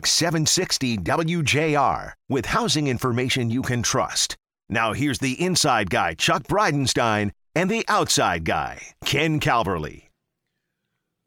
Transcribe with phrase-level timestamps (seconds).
[0.00, 4.36] 760 WJR with housing information you can trust.
[4.68, 10.04] Now here's the inside guy, Chuck Breidenstein, and the outside guy, Ken Calverley.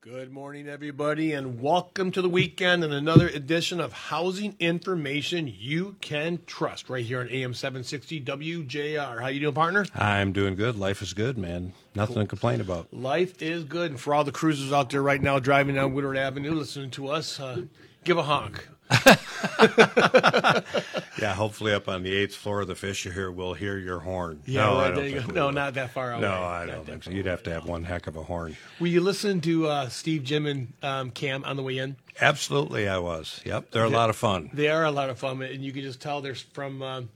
[0.01, 5.95] Good morning, everybody, and welcome to the weekend and another edition of Housing Information You
[5.99, 9.19] Can Trust right here on AM 760 WJR.
[9.19, 9.85] How you doing, partner?
[9.95, 10.77] I'm doing good.
[10.77, 11.73] Life is good, man.
[11.95, 12.93] Nothing to complain about.
[12.93, 16.17] Life is good, and for all the cruisers out there right now driving down Woodward
[16.17, 17.63] Avenue listening to us, uh,
[18.05, 18.67] give a honk.
[21.19, 24.41] yeah, hopefully up on the eighth floor of the Fisher here, we'll hear your horn.
[24.45, 25.33] Yeah, no, right, I don't there you think go.
[25.33, 26.21] No, not that far away.
[26.21, 27.11] No, I don't think so.
[27.11, 28.55] You'd have to have one heck of a horn.
[28.79, 31.95] Will you listen to uh, Steve, Jim, and um, Cam on the way in?
[32.21, 33.41] Absolutely, I was.
[33.43, 34.51] Yep, they're a lot of fun.
[34.53, 36.81] They are a lot of fun, and you can just tell they're from.
[36.81, 37.09] Um,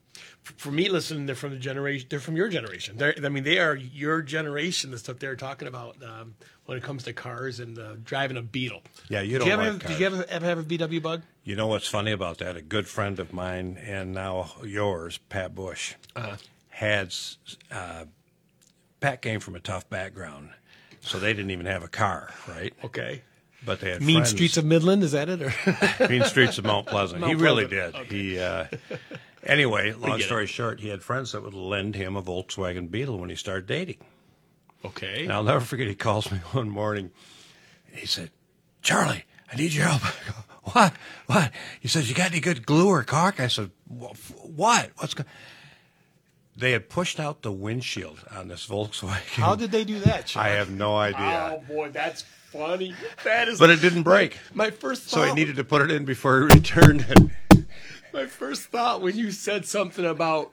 [0.58, 2.08] for me, listening, they're from the generation.
[2.10, 2.98] They're from your generation.
[2.98, 4.92] They're, I mean, they are your generation.
[4.92, 6.34] The stuff they're talking about um,
[6.70, 8.82] when it comes to cars and uh, driving a Beetle.
[9.10, 9.92] Yeah, you Did don't you ever like have, cars.
[9.92, 11.22] Did you ever, ever have a VW Bug?
[11.44, 12.56] You know what's funny about that?
[12.56, 16.36] A good friend of mine and now yours, Pat Bush, Uh-huh.
[16.70, 17.14] had
[17.72, 18.06] uh,
[19.00, 20.52] Pat came from a tough background,
[21.02, 22.74] so they didn't even have a car, right?
[22.84, 23.24] Okay.
[23.66, 24.30] But they had Mean friends.
[24.30, 25.42] Streets of Midland, is that it?
[25.42, 27.20] Or Mean Streets of Mount Pleasant.
[27.20, 28.08] Mount he really Pleasant.
[28.10, 28.12] did.
[28.16, 28.66] He uh,
[29.44, 29.92] anyway.
[29.94, 33.30] Long get story short, he had friends that would lend him a Volkswagen Beetle when
[33.30, 33.98] he started dating.
[34.86, 35.24] Okay.
[35.24, 35.88] And I'll never forget.
[35.88, 37.12] He calls me one morning.
[37.92, 38.32] He said,
[38.82, 40.38] "Charlie, I need your help." I go,
[40.74, 40.94] what?
[41.28, 41.52] What?
[41.80, 44.14] He says, "You got any good glue or caulk?" I said, "Wha-
[44.44, 44.92] "What?
[44.98, 45.28] What's going?"
[46.56, 49.22] They had pushed out the windshield on this Volkswagen.
[49.42, 50.28] How did they do that?
[50.30, 50.44] Sean?
[50.44, 51.58] I have no idea.
[51.58, 52.94] Oh boy, that's funny.
[53.24, 53.60] That is.
[53.60, 54.38] But it didn't break.
[54.54, 55.10] my first thought.
[55.22, 57.18] So he needed to put it in before he returned it.
[58.14, 60.52] My first thought when you said something about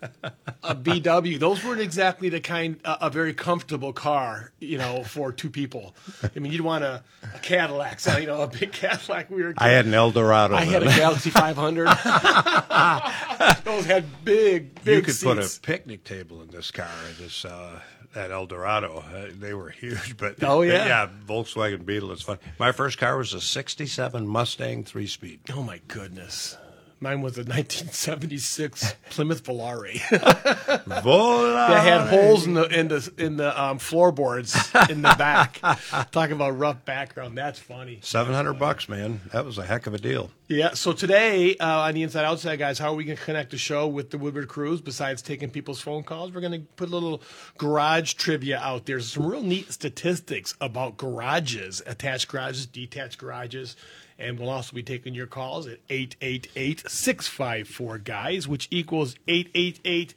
[0.63, 5.33] a VW, those weren't exactly the kind a, a very comfortable car, you know, for
[5.33, 5.95] two people.
[6.23, 7.03] I mean, you'd want a,
[7.35, 9.31] a Cadillac, so, you know, a big Cadillac.
[9.31, 9.55] We were.
[9.59, 10.55] I had an Eldorado.
[10.55, 10.87] I had a.
[10.87, 11.87] Galaxy 500.
[13.65, 17.81] those had big, big you could put a picnic table in this car, this uh,
[18.15, 19.05] that Eldorado.
[19.13, 20.87] Uh, they were huge, but Oh, but yeah.
[20.87, 22.13] yeah, Volkswagen Beetle.
[22.13, 22.39] It's fun.
[22.59, 25.41] My first car was a '67 Mustang three speed.
[25.53, 26.57] Oh my goodness.
[26.99, 30.01] Mine was a 1976 Plymouth Volare.
[31.03, 31.53] Vola.
[31.69, 34.57] that had holes in the in the in the um, floorboards
[34.89, 35.61] in the back.
[36.11, 37.99] Talking about rough background, that's funny.
[38.03, 39.21] Seven hundred bucks, man.
[39.33, 40.31] That was a heck of a deal.
[40.49, 40.73] Yeah.
[40.73, 43.59] So today uh, on the Inside Outside guys, how are we going to connect the
[43.59, 44.81] show with the Woodward Cruise?
[44.81, 47.21] Besides taking people's phone calls, we're going to put a little
[47.59, 49.01] garage trivia out there.
[49.01, 53.77] Some real neat statistics about garages, attached garages, detached garages.
[54.19, 60.15] And we'll also be taking your calls at 888 654 guys, which equals 888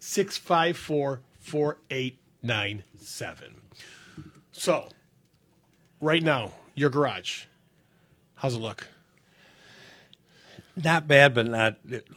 [0.00, 3.54] 654 4897.
[4.50, 4.88] So,
[6.00, 7.44] right now, your garage,
[8.36, 8.88] how's it look?
[10.76, 11.76] Not bad, but not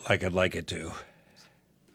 [0.09, 0.93] like I'd like it to.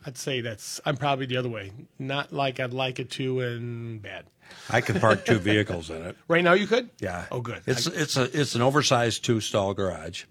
[0.07, 1.73] I'd say that's I'm probably the other way.
[1.99, 4.27] Not like I'd like it to and bad.
[4.71, 6.17] I could park two vehicles in it.
[6.29, 6.91] Right now you could?
[7.01, 7.27] Yeah.
[7.31, 7.63] Oh good.
[7.67, 10.25] It's I- it's a it's an oversized two stall garage,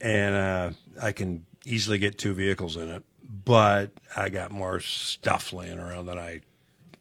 [0.00, 0.70] and uh,
[1.02, 3.02] I can easily get two vehicles in it.
[3.44, 6.40] But I got more stuff laying around that I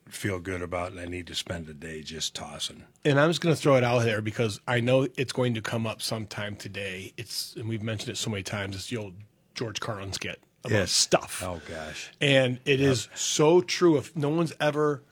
[0.07, 2.83] feel good about, and I need to spend a day just tossing.
[3.05, 5.61] and I'm just going to throw it out there because I know it's going to
[5.61, 7.13] come up sometime today.
[7.17, 8.75] It's and we've mentioned it so many times.
[8.75, 9.13] It's the old
[9.55, 10.91] George Carlin skit about Yes.
[10.91, 11.41] stuff.
[11.45, 12.11] Oh gosh.
[12.21, 13.97] And it is so true.
[13.97, 15.03] If no one's ever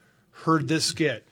[0.43, 1.27] heard this skit,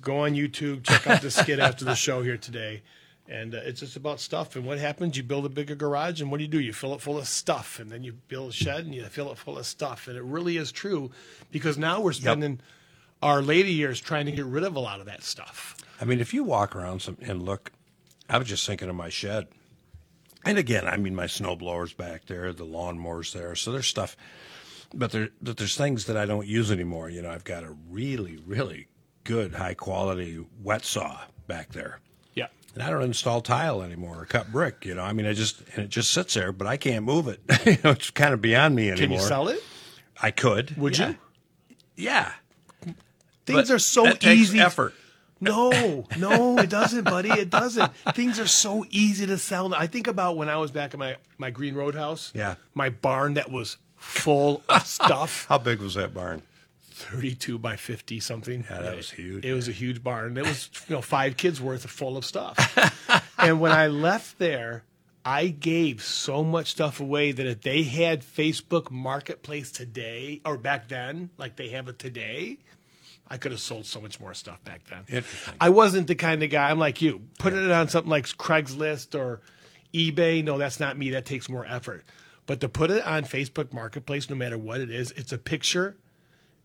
[0.00, 2.82] go on YouTube, check out the skit after the show here today.
[3.28, 4.56] And uh, it's just about stuff.
[4.56, 5.16] And what happens?
[5.16, 6.60] You build a bigger garage, and what do you do?
[6.60, 9.30] You fill it full of stuff, and then you build a shed, and you fill
[9.30, 10.08] it full of stuff.
[10.08, 11.10] And it really is true
[11.50, 12.60] because now we're spending
[13.22, 15.76] our later years trying to get rid of a lot of that stuff.
[16.00, 17.70] I mean, if you walk around some and look,
[18.28, 19.46] I was just thinking of my shed.
[20.44, 24.16] And again, I mean, my snowblower's back there, the lawnmower's there, so there's stuff.
[24.94, 27.08] But there, but there's things that I don't use anymore.
[27.08, 28.88] You know, I've got a really, really
[29.24, 32.00] good, high quality wet saw back there,
[32.34, 32.48] Yeah.
[32.74, 34.84] and I don't install tile anymore or cut brick.
[34.84, 37.28] You know, I mean, I just and it just sits there, but I can't move
[37.28, 37.40] it.
[37.66, 38.98] you know, it's kind of beyond me anymore.
[38.98, 39.62] Can you sell it?
[40.20, 40.76] I could.
[40.76, 41.08] Would yeah.
[41.08, 41.16] you?
[41.96, 42.32] Yeah.
[43.44, 44.60] Things But are so easy.
[44.60, 44.94] effort.
[45.40, 47.30] No, no, it doesn't, buddy.
[47.30, 47.90] It doesn't.
[48.14, 49.74] Things are so easy to sell.
[49.74, 52.30] I think about when I was back at my, my Green Road house.
[52.32, 52.54] Yeah.
[52.74, 55.46] My barn that was full of stuff.
[55.48, 56.42] How big was that barn?
[56.92, 58.64] 32 by 50 something.
[58.70, 59.44] Yeah, that was huge.
[59.44, 60.36] It was a huge barn.
[60.36, 62.56] It was, you know, five kids worth of full of stuff.
[63.38, 64.84] and when I left there,
[65.24, 70.88] I gave so much stuff away that if they had Facebook Marketplace today or back
[70.88, 72.58] then, like they have it today,
[73.28, 75.04] I could have sold so much more stuff back then.
[75.08, 75.54] Interesting.
[75.60, 76.70] I wasn't the kind of guy.
[76.70, 77.22] I'm like you.
[77.38, 79.40] Put it on something like Craigslist or
[79.94, 81.10] eBay, no, that's not me.
[81.10, 82.04] That takes more effort.
[82.52, 85.96] But to put it on Facebook Marketplace, no matter what it is, it's a picture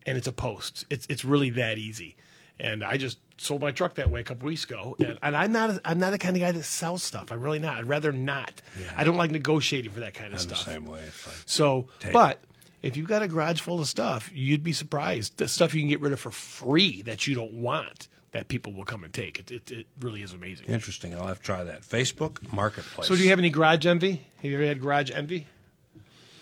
[0.06, 0.86] and it's a post.
[0.90, 2.18] It's it's really that easy.
[2.60, 4.98] And I just sold my truck that way a couple weeks ago.
[5.00, 7.32] And, and I'm not a, I'm not the kind of guy that sells stuff.
[7.32, 7.78] I'm really not.
[7.78, 8.62] I'd rather not.
[8.98, 10.74] I don't like negotiating for that kind of I'm the stuff.
[10.74, 11.00] same way.
[11.00, 12.44] Like, So, but
[12.82, 15.88] if you've got a garage full of stuff, you'd be surprised the stuff you can
[15.88, 19.40] get rid of for free that you don't want that people will come and take.
[19.40, 20.68] It, it, it really is amazing.
[20.68, 21.16] interesting.
[21.16, 21.84] I'll have to try that.
[21.84, 23.08] Facebook Marketplace.
[23.08, 24.28] So, do you have any garage envy?
[24.42, 25.48] Have you ever had garage envy?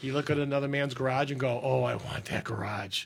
[0.01, 3.05] You look at another man's garage and go, "Oh, I want that garage."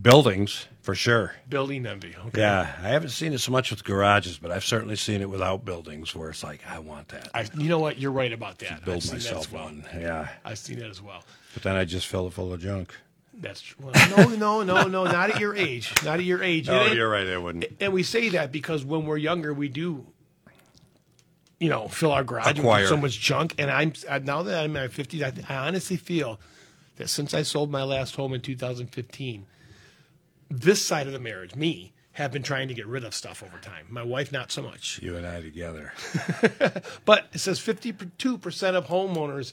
[0.00, 1.34] buildings for sure?
[1.48, 2.14] Building envy.
[2.28, 2.40] Okay.
[2.40, 5.64] Yeah, I haven't seen it so much with garages, but I've certainly seen it without
[5.64, 7.28] buildings where it's like I want that.
[7.34, 7.98] I, you know what?
[7.98, 8.72] You're right about that.
[8.72, 9.64] I've build seen that myself well.
[9.64, 9.84] one.
[9.94, 11.22] Yeah, I've seen that as well.
[11.54, 12.94] but then I just fill it full of junk.
[13.34, 13.86] That's true.
[13.92, 15.04] Well, no, no, no, no.
[15.04, 15.92] Not at your age.
[16.04, 16.68] Not at your age.
[16.68, 17.26] Oh, It ain't- right.
[17.26, 17.64] I wouldn't.
[17.80, 20.06] and we say that because when we're younger, we do,
[21.60, 22.80] you know, fill our garage Acquire.
[22.80, 23.54] with so much junk.
[23.58, 26.40] And I'm uh, now that I'm in my 50s, I, I honestly feel
[26.96, 29.46] that since I sold my last home in 2015,
[30.50, 33.58] this side of the marriage, me, have been trying to get rid of stuff over
[33.58, 33.86] time.
[33.88, 34.98] My wife, not so much.
[35.02, 35.92] You and I together.
[37.04, 39.52] But it says 52% of homeowners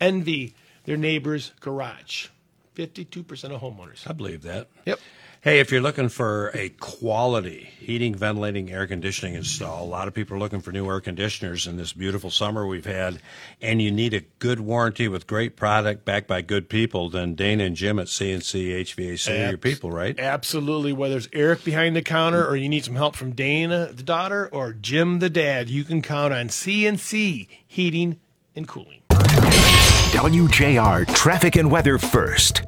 [0.00, 0.54] envy
[0.84, 2.28] their neighbor's garage.
[2.76, 3.20] 52%
[3.50, 4.08] of homeowners.
[4.08, 4.68] I believe that.
[4.84, 5.00] Yep.
[5.46, 10.14] Hey, if you're looking for a quality heating, ventilating, air conditioning install, a lot of
[10.14, 13.20] people are looking for new air conditioners in this beautiful summer we've had,
[13.62, 17.62] and you need a good warranty with great product backed by good people, then Dana
[17.62, 20.18] and Jim at CNC HVAC are your people, right?
[20.18, 20.92] Absolutely.
[20.92, 24.48] Whether it's Eric behind the counter or you need some help from Dana, the daughter,
[24.50, 28.18] or Jim, the dad, you can count on CNC Heating
[28.56, 29.02] and Cooling.
[29.10, 32.65] WJR Traffic and Weather First.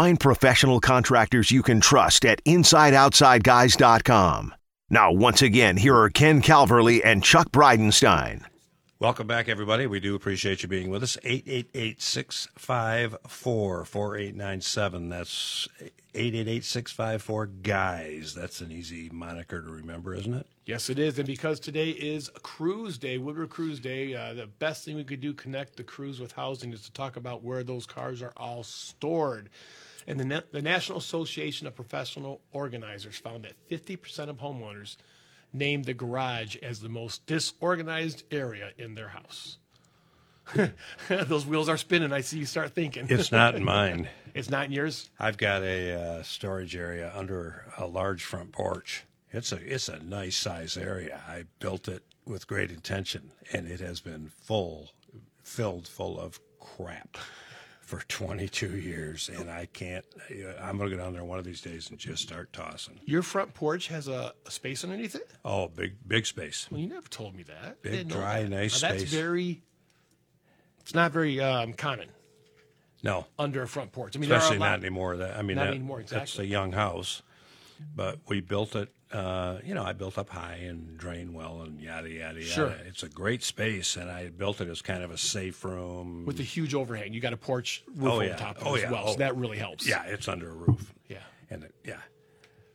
[0.00, 4.54] Find professional contractors you can trust at InsideOutsideGuys.com.
[4.88, 8.46] Now, once again, here are Ken Calverley and Chuck Breidenstein.
[8.98, 9.86] Welcome back, everybody.
[9.86, 11.18] We do appreciate you being with us.
[11.22, 15.10] 888 654 4897.
[15.10, 15.68] That's
[16.14, 18.34] 888 654 Guys.
[18.34, 20.46] That's an easy moniker to remember, isn't it?
[20.64, 21.18] Yes, it is.
[21.18, 25.20] And because today is Cruise Day, Woodward Cruise Day, uh, the best thing we could
[25.20, 28.62] do connect the cruise with housing is to talk about where those cars are all
[28.62, 29.50] stored.
[30.06, 34.96] And the, Na- the National Association of Professional Organizers found that 50% of homeowners
[35.52, 39.58] named the garage as the most disorganized area in their house.
[41.08, 42.12] those wheels are spinning.
[42.12, 43.06] I see you start thinking.
[43.08, 44.08] It's not in mine.
[44.34, 45.10] it's not in yours?
[45.18, 49.04] I've got a uh, storage area under a large front porch.
[49.32, 51.20] It's a it's a nice size area.
[51.28, 54.90] I built it with great intention, and it has been full,
[55.44, 57.16] filled full of crap
[57.90, 60.04] for 22 years, and I can't.
[60.62, 63.00] I'm gonna go down there one of these days and just start tossing.
[63.04, 65.28] Your front porch has a, a space underneath it?
[65.44, 66.68] Oh, big big space.
[66.70, 67.82] Well, you never told me that.
[67.82, 68.48] Big, dry, that.
[68.48, 69.12] nice Now, That's space.
[69.12, 69.62] very.
[70.78, 72.10] It's not very um, common
[73.02, 74.16] No, under a front porch.
[74.16, 75.16] I mean, especially there are a not anymore.
[75.16, 76.44] That I mean, Not that, anymore, That's exactly.
[76.44, 77.22] a young house,
[77.96, 78.88] but we built it.
[79.12, 82.44] Uh, you know, I built up high and drain well and yada yada yada.
[82.44, 82.74] Sure.
[82.86, 86.24] It's a great space, and I built it as kind of a safe room.
[86.26, 87.12] with a huge overhang.
[87.12, 88.36] You got a porch roof Oh, over yeah.
[88.36, 88.90] top of Oh, it as yeah.
[88.92, 89.12] well, Oh.
[89.12, 89.84] so that really helps.
[89.88, 90.94] yeah, it's under a roof.
[91.08, 91.18] yeah.
[91.50, 91.96] and it, yeah,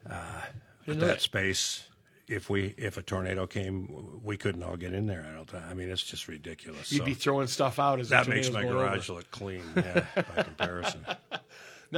[0.10, 0.42] uh,
[0.86, 1.22] but that that.
[1.22, 1.88] space.
[2.28, 5.26] If we if a tornado came, we couldn't all get in there.
[5.30, 5.48] I don't.
[5.48, 5.64] think.
[5.64, 6.92] I mean, it's just ridiculous.
[6.92, 9.20] You'd So be throwing stuff out as the that makes my garage over.
[9.20, 9.62] look clean.
[9.76, 10.04] Yeah,
[10.36, 11.06] by comparison.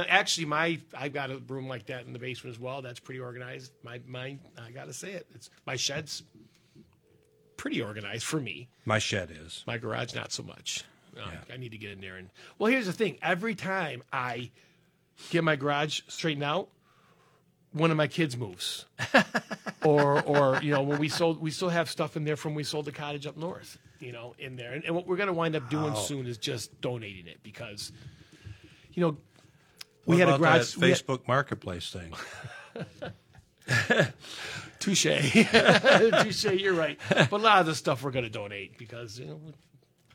[0.06, 2.82] Actually, my I've got a room like that in the basement as well.
[2.82, 3.72] That's pretty organized.
[3.82, 5.26] My mine, I got to say it.
[5.34, 6.22] It's my shed's
[7.56, 8.68] pretty organized for me.
[8.84, 9.64] My shed is.
[9.66, 10.84] My garage, not so much.
[11.16, 12.30] Uh, I need to get in there and.
[12.58, 13.18] Well, here's the thing.
[13.22, 14.50] Every time I
[15.30, 16.68] get my garage straightened out,
[17.72, 18.86] one of my kids moves,
[19.84, 22.56] or or you know when we sold, we still have stuff in there from when
[22.58, 23.78] we sold the cottage up north.
[24.00, 26.38] You know, in there, and, and what we're going to wind up doing soon is
[26.38, 27.90] just donating it because,
[28.92, 29.16] you know,
[30.08, 30.74] we had a garage.
[30.74, 32.12] that we had- Facebook Marketplace thing.
[34.78, 35.04] Touche.
[36.22, 36.98] Touche, you're right.
[37.08, 39.40] But a lot of the stuff we're going to donate because, you know,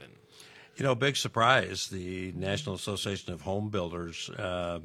[0.75, 1.87] You know, big surprise.
[1.87, 4.79] The National Association of Home Builders uh,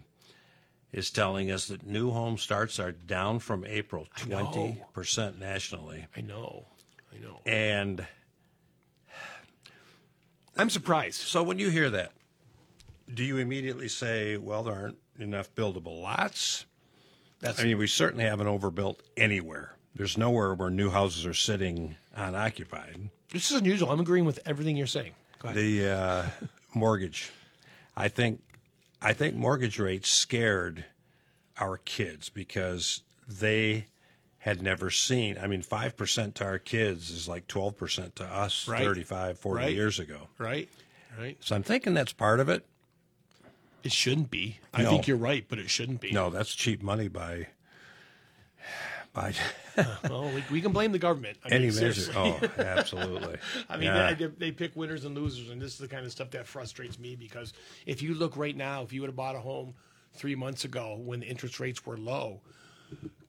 [0.93, 6.21] is telling us that new home starts are down from April twenty percent nationally, I
[6.23, 6.67] know.
[7.15, 7.41] I know.
[7.47, 8.07] and
[10.57, 11.21] I'm surprised.
[11.21, 12.13] so when you hear that,
[13.13, 16.67] do you immediately say, "Well, there aren't enough buildable lots"?
[17.41, 19.75] That's I mean, we certainly haven't overbuilt anywhere.
[19.95, 23.11] There's nowhere where new houses are sitting unoccupied.
[23.33, 23.91] this is unusual.
[23.91, 25.13] I'm agreeing with everything you're saying.
[25.39, 25.57] Go ahead.
[25.59, 26.27] The uh,
[26.75, 27.31] mortgage,
[27.97, 28.41] I think,
[29.01, 30.85] I think mortgage rates scared
[31.61, 33.87] our kids because they
[34.39, 35.37] had never seen.
[35.41, 38.83] I mean, five percent to our kids is like twelve percent to us Right.
[38.85, 39.75] 35, 40 Right.
[39.75, 40.29] years ago.
[40.39, 40.69] right?
[41.19, 41.37] Right.
[41.41, 42.65] So I'm thinking that's part of it.
[43.85, 44.59] It shouldn't be.
[44.75, 44.91] I No.
[44.91, 46.11] think you're right, but it shouldn't be.
[46.13, 47.49] No, that's cheap money by
[49.19, 49.35] by
[50.09, 51.39] Well, we, we can blame the government.
[51.45, 51.93] I any mean, measure.
[52.13, 52.15] seriously.
[52.59, 53.37] Oh, absolutely.
[53.69, 54.15] I mean, Yeah.
[54.15, 56.99] they, they pick winners and losers, and this is the kind of stuff that frustrates
[56.99, 57.53] me because
[57.87, 59.75] if you look right now, if you would have bought a home
[60.15, 62.41] three months ago when the interest rates were low,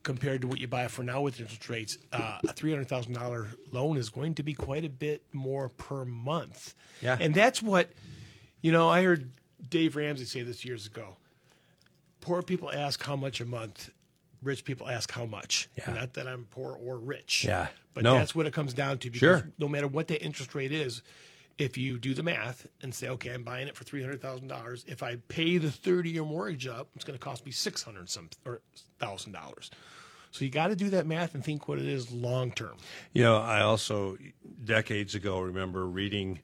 [0.04, 3.14] compared to what you buy for now with interest rates, uh, a three hundred thousand
[3.14, 6.74] dollar loan is going to be quite a bit more per month.
[7.02, 7.18] Yeah.
[7.20, 7.92] and that's what
[8.62, 8.90] you know.
[8.90, 9.30] I heard
[9.70, 11.18] Dave Ramsey say this years ago.
[12.22, 13.90] Poor people ask how much a month.
[14.42, 15.70] Rich people ask how much.
[15.78, 15.94] Yeah.
[15.94, 17.44] Not that I'm poor or rich.
[17.46, 17.68] Yeah.
[17.94, 18.14] But No.
[18.16, 19.10] that's what it comes down to.
[19.10, 19.52] Because Sure.
[19.58, 21.02] no matter what the interest rate is,
[21.58, 24.48] if you do the math and say, okay, I'm buying it for three hundred thousand
[24.48, 27.84] dollars, if I pay the thirty year mortgage up, it's going to cost me six
[27.84, 28.62] hundred some or
[28.98, 29.70] thousand dollars.
[30.32, 32.78] So you got to do that math and think what it is long term.
[33.14, 34.18] You know, I also
[34.64, 36.40] decades ago remember reading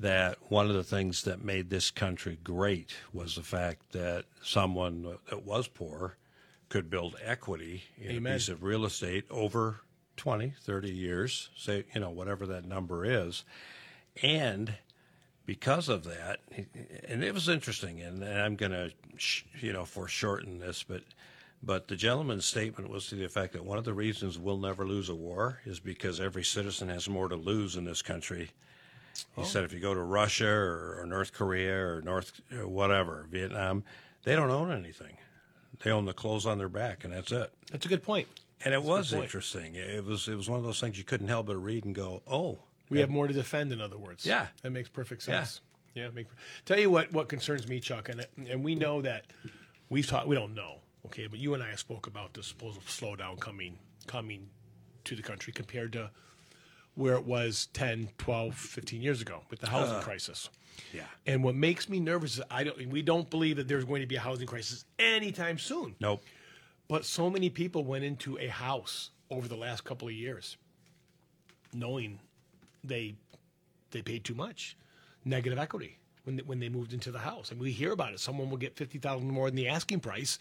[0.00, 5.18] that one of the things that made this country great was the fact that someone
[5.28, 6.16] that was poor
[6.72, 8.32] could build equity in Amen.
[8.32, 9.82] a piece of real estate over
[10.16, 13.44] 20, 30 years, say, you know, whatever that number is.
[14.22, 14.72] And
[15.44, 16.40] because of that,
[17.06, 21.02] and it was interesting, and, and I'm going to, sh- you know, foreshorten this, but
[21.62, 24.86] but the gentleman's statement was to the effect that one of the reasons we'll never
[24.86, 28.50] lose a war is because every citizen has more to lose in this country.
[29.36, 29.44] He oh.
[29.44, 33.84] said if you go to Russia or, or North Korea or North or whatever Vietnam,
[34.24, 35.18] they don't own anything.
[35.82, 37.52] They own the clothes on their back, and that's it.
[37.70, 38.28] That's a good point.
[38.64, 39.74] And it was interesting.
[39.74, 42.22] It was it was one of those things you couldn't help but read and go,
[42.30, 42.58] oh,
[42.88, 44.24] We have more to defend, in other words.
[44.24, 44.46] Yeah.
[44.62, 45.60] that makes perfect sense.
[45.94, 46.26] Yeah, make,
[46.64, 47.12] tell you what.
[47.12, 49.26] What concerns me, Chuck, and and we know that
[49.90, 50.26] we've talked.
[50.26, 54.48] We don't know, okay, but you and I spoke about the supposed slowdown coming coming
[55.04, 56.10] to the country compared to
[56.94, 60.00] where it was 10, 12, 15 years ago with the housing uh.
[60.00, 60.48] crisis.
[60.92, 62.88] Yeah, And what makes me nervous is I don't.
[62.88, 65.94] We don't believe that there's going to be a housing crisis anytime soon.
[66.00, 66.22] nope,
[66.88, 70.56] But so many people went into a house over the last couple of years,
[71.72, 72.18] knowing
[72.84, 73.14] they
[73.90, 74.76] they paid too much,
[75.24, 77.50] negative equity when they, when they moved into the house.
[77.50, 78.20] And we hear about it.
[78.20, 80.38] Someone will get fifty thousand more than the asking price,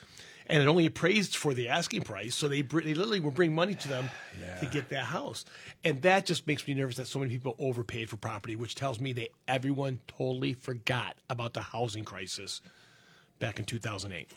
[0.47, 2.35] and it only appraised for the asking price.
[2.35, 4.09] So they br- they literally will bring money to them
[4.59, 5.45] to get that house,
[5.83, 8.99] and that just makes me nervous that so many people overpaid for property, which tells
[8.99, 12.61] me that everyone totally forgot about the housing crisis
[13.39, 14.31] back in two thousand eight.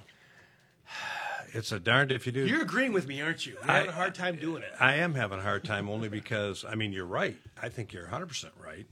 [1.53, 2.47] it's a darned if you do.
[2.47, 3.57] You're agreeing with me, aren't you?
[3.61, 4.73] We're having a hard time doing it.
[4.81, 7.37] I am having a hard time only because I mean you're right.
[7.61, 8.87] I think you're 100 percent right.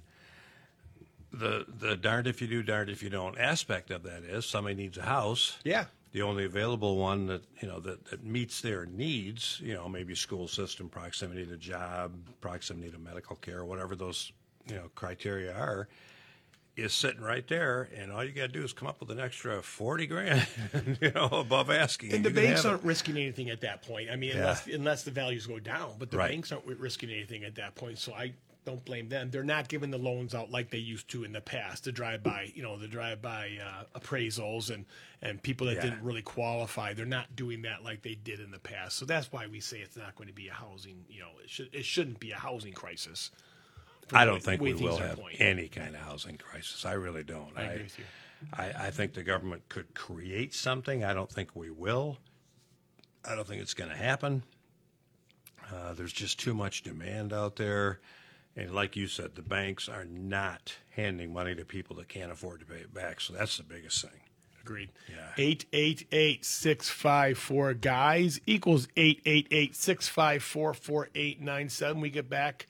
[1.33, 4.75] The the darned if you do, darned if you don't aspect of that is somebody
[4.75, 5.59] needs a house.
[5.65, 5.87] Yeah.
[6.13, 10.15] The only available one that you know that, that meets their needs, you know, maybe
[10.15, 12.13] school system, proximity to job,
[12.43, 14.31] proximity to medical care, whatever those
[14.69, 15.89] you know criteria are,
[16.77, 19.19] is sitting right there, and all you got to do is come up with an
[19.19, 20.47] extra forty grand,
[21.01, 22.13] you know, above asking.
[22.13, 24.11] And the banks aren't risking anything at that point.
[24.11, 26.31] I mean, unless unless the values go down, but the Right.
[26.31, 27.97] banks aren't risking anything at that point.
[27.99, 29.31] So I don't blame them.
[29.31, 31.85] They're not giving the loans out like they used to in the past.
[31.85, 34.85] The drive by, you know, the drive by uh, appraisals and
[35.21, 35.83] and people that Yeah.
[35.83, 36.93] didn't really qualify.
[36.95, 38.97] They're not doing that like they did in the past.
[38.99, 41.05] So that's why we say it's not going to be a housing.
[41.09, 43.31] You know, it should it shouldn't be a housing crisis.
[44.13, 45.37] I don't way- think way we will have going.
[45.37, 46.85] any kind of housing crisis.
[46.85, 47.51] I really don't.
[47.57, 48.05] I agree with you.
[48.53, 51.05] I, I think the government could create something.
[51.05, 52.19] I don't think we will.
[53.25, 54.43] I don't think it's going to happen.
[55.73, 58.01] Uh, there's just too much demand out there.
[58.57, 62.61] And like you said, the banks are not handing money to people that can't afford
[62.61, 63.21] to pay it back.
[63.21, 64.21] So that's the biggest thing.
[64.63, 64.91] Agreed.
[65.09, 65.31] Yeah.
[65.39, 72.01] 888 654 guys equals 888 654 4897.
[72.01, 72.67] We get back.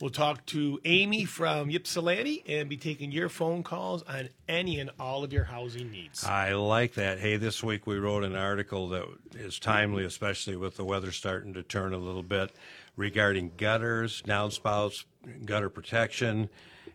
[0.00, 4.90] We'll talk to Amy from Ypsilanti and be taking your phone calls on any and
[4.98, 6.24] all of your housing needs.
[6.24, 7.20] I like that.
[7.20, 11.54] Hey, this week we wrote an article that is timely, especially with the weather starting
[11.54, 12.50] to turn a little bit,
[12.96, 15.04] regarding gutters, downspouts,
[15.44, 16.48] gutter protection.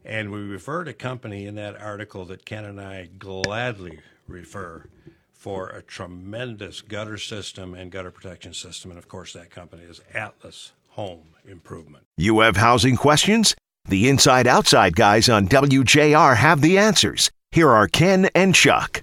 [0.06, 4.86] And we referred a company in that article that Ken and I gladly refer
[5.34, 8.92] for a tremendous gutter system and gutter protection system.
[8.92, 12.06] And of course, that company is Atlas Home Improvement.
[12.18, 13.56] You have housing questions?
[13.86, 17.32] The Inside Outside guys on WJR have the answers.
[17.52, 19.02] Here are Ken and Chuck.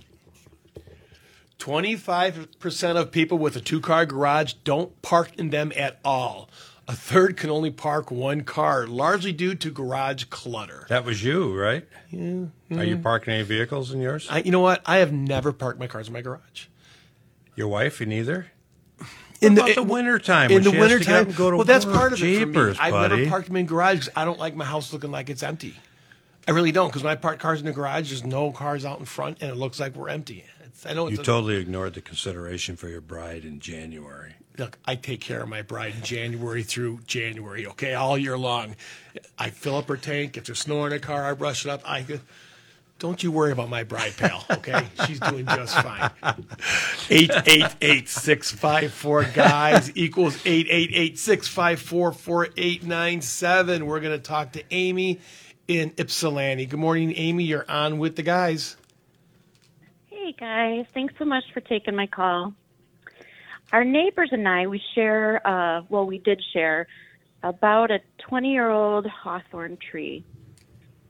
[1.58, 6.48] 25% of people with a two car garage don't park in them at all.
[6.88, 10.86] A third can only park one car, largely due to garage clutter.
[10.88, 11.86] That was you, right?
[12.10, 12.44] Yeah.
[12.70, 14.28] Are you parking any vehicles in yours?
[14.30, 14.82] I, you know what?
[14.86, 16.66] I have never parked my cars in my garage.
[17.56, 18.52] Your wife, you neither?
[19.40, 22.38] In about the wintertime, In the wintertime, go to well, that's part of it.
[22.38, 22.78] Jeepers.
[22.80, 23.16] I've buddy.
[23.16, 25.74] never parked them in garage because I don't like my house looking like it's empty.
[26.48, 28.98] I really don't because when I park cars in the garage, there's no cars out
[29.00, 30.44] in front, and it looks like we're empty.
[30.84, 34.34] I know You totally ignored the consideration for your bride in January.
[34.58, 38.76] look, I take care of my bride in January through January, okay, all year long.
[39.38, 40.36] I fill up her tank.
[40.36, 41.82] If there's snow in her car, I brush it up.
[41.84, 42.04] I
[42.98, 44.86] don't you worry about my bride, pal, okay?
[45.06, 46.10] She's doing just fine.
[47.10, 53.86] 888 654 guys equals 888 654 4897.
[53.86, 55.20] We're going to talk to Amy
[55.68, 56.66] in Ypsilanti.
[56.66, 57.44] Good morning, Amy.
[57.44, 58.76] You're on with the guys.
[60.26, 62.52] Hey guys, thanks so much for taking my call.
[63.72, 66.88] Our neighbors and I, we share, uh, well, we did share
[67.44, 70.24] about a 20 year old hawthorn tree.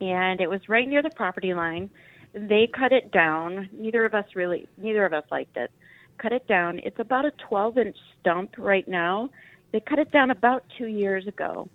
[0.03, 1.89] And it was right near the property line.
[2.35, 3.71] They cut it down.
[3.73, 5.71] Neither of us really, neither of us liked it.
[6.19, 6.79] Cut it down.
[6.85, 9.31] It's about a 12 inch stump right now.
[9.73, 11.71] They cut it down about two years ago.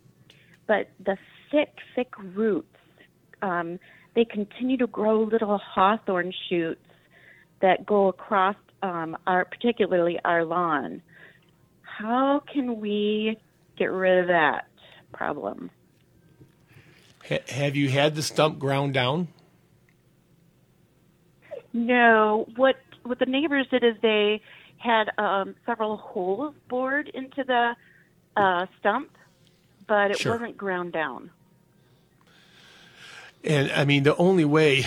[0.68, 1.18] But the
[1.50, 2.78] thick, thick roots,
[3.42, 3.80] um,
[4.14, 6.86] they continue to grow little hawthorn shoots
[7.62, 11.02] that go across um, our, particularly our lawn.
[11.82, 13.38] How can we
[13.78, 14.68] get rid of that
[15.14, 15.70] problem?
[17.30, 19.28] Ha- have you had the stump ground down?
[21.74, 24.42] No, what what the neighbors did is they
[24.78, 27.76] had um, several holes bored into the
[28.36, 29.10] uh, stump,
[29.88, 30.34] but it Sure.
[30.34, 31.32] wasn't ground down.
[33.44, 34.86] And I mean, the only way,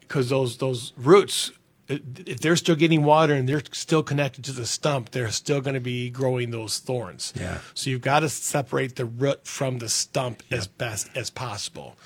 [0.00, 1.52] because those those roots,
[1.88, 5.74] if they're still getting water and they're still connected to the stump, they're still going
[5.74, 7.32] to be growing those thorns.
[7.38, 7.58] Yeah.
[7.74, 11.96] So you've got to separate the root from the stump as best as possible.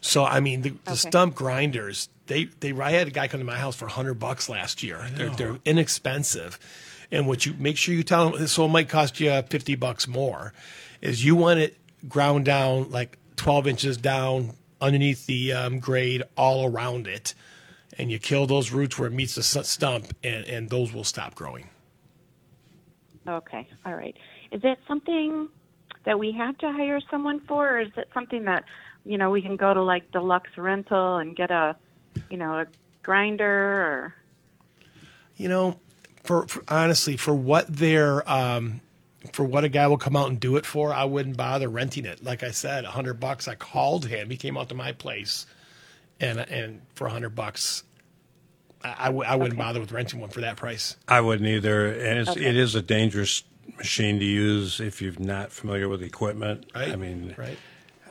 [0.00, 3.46] So I mean, the, the stump grinders, they they I had a guy come to
[3.46, 5.08] my house for hundred bucks last year.
[5.14, 6.58] They're they're inexpensive,
[7.10, 10.06] and what you make sure you tell them, so it might cost you fifty bucks
[10.06, 10.52] more,
[11.00, 16.66] is you want it ground down like twelve inches down underneath the um, grade all
[16.66, 17.34] around it,
[17.98, 21.34] and you kill those roots where it meets the stump, and and those will stop
[21.34, 21.68] growing.
[23.26, 24.16] Okay, all right.
[24.52, 25.48] Is that something
[26.04, 28.64] that we have to hire someone for, or is it something that
[29.04, 31.76] you know we can go to like deluxe rental and get a
[32.30, 32.66] you know a
[33.02, 34.14] grinder or
[35.36, 35.78] you know,
[36.22, 38.80] for, for honestly, for what they're, um,
[39.32, 42.04] for what a guy will come out and do it for, I wouldn't bother renting
[42.04, 42.22] it.
[42.22, 43.48] Like I said, a hundred bucks.
[43.48, 44.30] I called him.
[44.30, 45.46] He came out to my place,
[46.20, 47.84] and and for a hundred bucks,
[48.82, 50.96] I, I, w- I wouldn't bother with renting one for that price.
[51.08, 52.44] I wouldn't either, and it's, Okay.
[52.44, 53.42] it is a dangerous
[53.78, 56.66] machine to use if you're not familiar with the equipment.
[56.74, 56.92] Right.
[56.92, 57.56] I mean, right.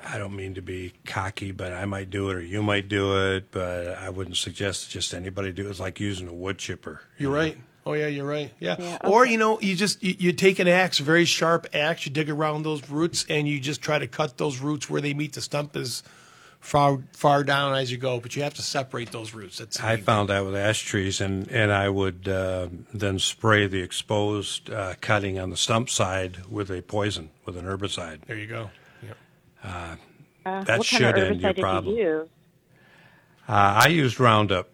[0.06, 3.36] I don't mean to be cocky, but I might do it or you might do
[3.36, 5.70] it, but I wouldn't suggest just anybody do it.
[5.70, 7.02] It's like using a wood chipper.
[7.18, 7.58] You're right.
[7.86, 8.52] Oh yeah, you're right.
[8.60, 8.76] Yeah.
[8.80, 12.06] Yeah, Or you know, you just you, you take an axe, a very sharp axe,
[12.06, 15.14] you dig around those roots, and you just try to cut those roots where they
[15.14, 16.02] meet the stump as
[16.64, 18.20] far far down as you go.
[18.20, 19.58] But you have to separate those roots.
[19.60, 23.82] That's I found that with ash trees, and, and I would uh, then spray the
[23.82, 28.26] exposed uh, cutting on the stump side with a poison, with an herbicide.
[28.26, 28.72] there you go.
[29.04, 29.18] Yep.
[29.64, 29.96] uh,
[30.46, 31.96] That what kind should of end your problem.
[31.96, 32.28] you use?
[33.48, 33.52] Uh,
[33.84, 34.70] I used Roundup.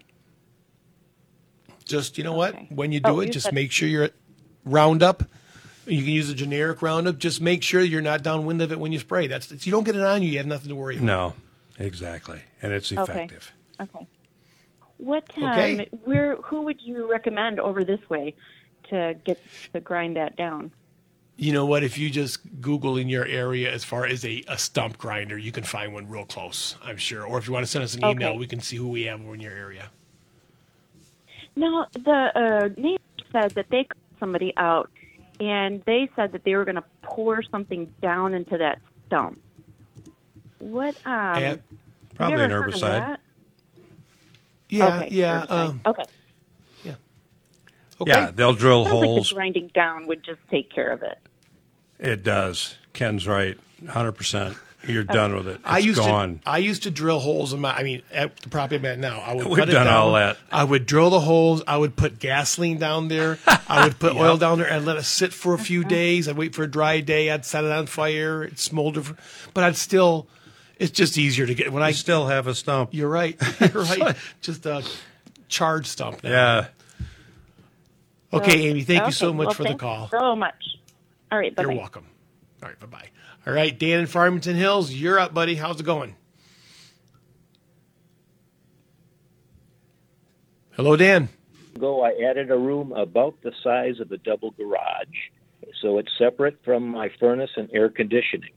[1.85, 2.53] Just you know what?
[2.53, 2.67] Okay.
[2.69, 4.13] When you do Oh, it, you just said- make sure you're at
[4.63, 5.23] Roundup.
[5.87, 7.17] You can use a generic Roundup.
[7.17, 9.25] Just make sure you're not downwind of it when you spray.
[9.25, 11.05] That's if you don't get it on you, you have nothing to worry about.
[11.05, 11.33] No,
[11.79, 13.51] exactly, and it's effective.
[13.81, 14.07] Okay.
[14.97, 15.89] What um, Okay.
[16.03, 18.35] where who would you recommend over this way
[18.89, 19.39] to get
[19.73, 20.71] to grind that down?
[21.37, 21.83] You know what?
[21.83, 25.53] If you just Google in your area as far as a, a stump grinder, you
[25.53, 26.75] can find one real close.
[26.83, 27.25] I'm sure.
[27.25, 29.21] Or if you want to send us an email, we can see who we have
[29.21, 29.89] in your area.
[31.55, 32.99] No, the uh, neighbor
[33.31, 34.89] said that they called somebody out,
[35.39, 39.41] and they said that they were going to pour something down into that stump.
[40.59, 40.95] What?
[41.05, 41.61] Um, And-
[42.15, 42.79] Probably an herbicide.
[42.81, 43.19] that?
[44.67, 45.49] Yeah, okay, yeah, herbicide.
[45.51, 46.03] um, okay.
[48.01, 48.11] okay.
[48.11, 49.29] Yeah, they'll drill Sounds like holes.
[49.29, 51.17] the grinding down would just take care of it.
[51.99, 52.75] It does.
[52.93, 53.57] Ken's right.
[53.83, 54.55] 100%.
[54.87, 55.55] You're done with it.
[55.55, 56.39] It's I used gone.
[56.39, 58.97] to I used to drill holes in my I mean at the property I'm at
[58.97, 59.19] now.
[59.19, 59.93] I would We've cut it done down.
[59.93, 60.37] all that.
[60.53, 61.61] I would drill the holes.
[61.67, 63.37] I would put gasoline down there.
[63.67, 66.29] I would put oil down there and let it sit for a few days.
[66.29, 67.29] I'd wait for a dry day.
[67.29, 68.43] I'd set it on fire.
[68.43, 69.17] It smoldered, for,
[69.53, 70.27] but I'd still.
[70.79, 71.87] It's just easier to get when I.
[71.87, 72.93] I still have a stump.
[72.93, 73.37] You're right.
[73.59, 74.15] You're right.
[74.41, 74.83] just a
[75.49, 76.23] charge stump.
[76.23, 76.29] Now.
[76.29, 76.67] Yeah.
[78.31, 78.83] Okay, Amy.
[78.83, 80.09] Thank you so much well, for the call.
[80.09, 80.55] So much.
[81.31, 81.53] All right.
[81.53, 81.63] Bye.
[81.63, 82.05] You're welcome.
[82.63, 82.79] All right.
[82.79, 83.09] Bye bye.
[83.47, 84.91] All right, Dan in Farmington Hills.
[84.91, 85.55] You're up, buddy.
[85.55, 86.15] How's it going?
[90.71, 91.29] Hello, Dan.
[91.75, 95.07] ago, I added a room about the size of a double garage,
[95.81, 98.51] so it's separate from my furnace and air conditioning.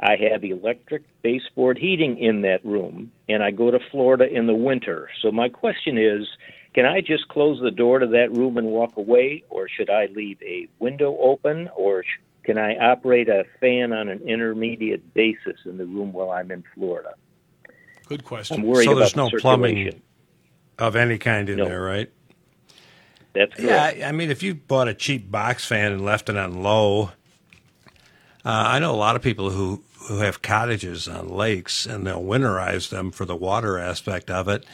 [0.00, 4.54] I have electric baseboard heating in that room, and I go to Florida in the
[4.54, 5.08] winter.
[5.22, 6.26] So my question is,
[6.74, 10.06] can I just close the door to that room and walk away, or should I
[10.06, 12.04] leave a window open, or
[12.44, 16.62] can I operate a fan on an intermediate basis in the room while I'm in
[16.74, 17.14] Florida?
[18.06, 18.62] Good I'm question.
[18.62, 20.02] worried So there's about no the plumbing.
[20.78, 21.64] Of any kind in No.
[21.64, 22.10] there, right?
[23.32, 23.96] That's correct.
[23.98, 27.12] Yeah, I mean, if you bought a cheap box fan and left it on low,
[28.44, 32.22] uh, I know a lot of people who who have cottages on lakes and they'll
[32.22, 34.64] winterize them for the water aspect of it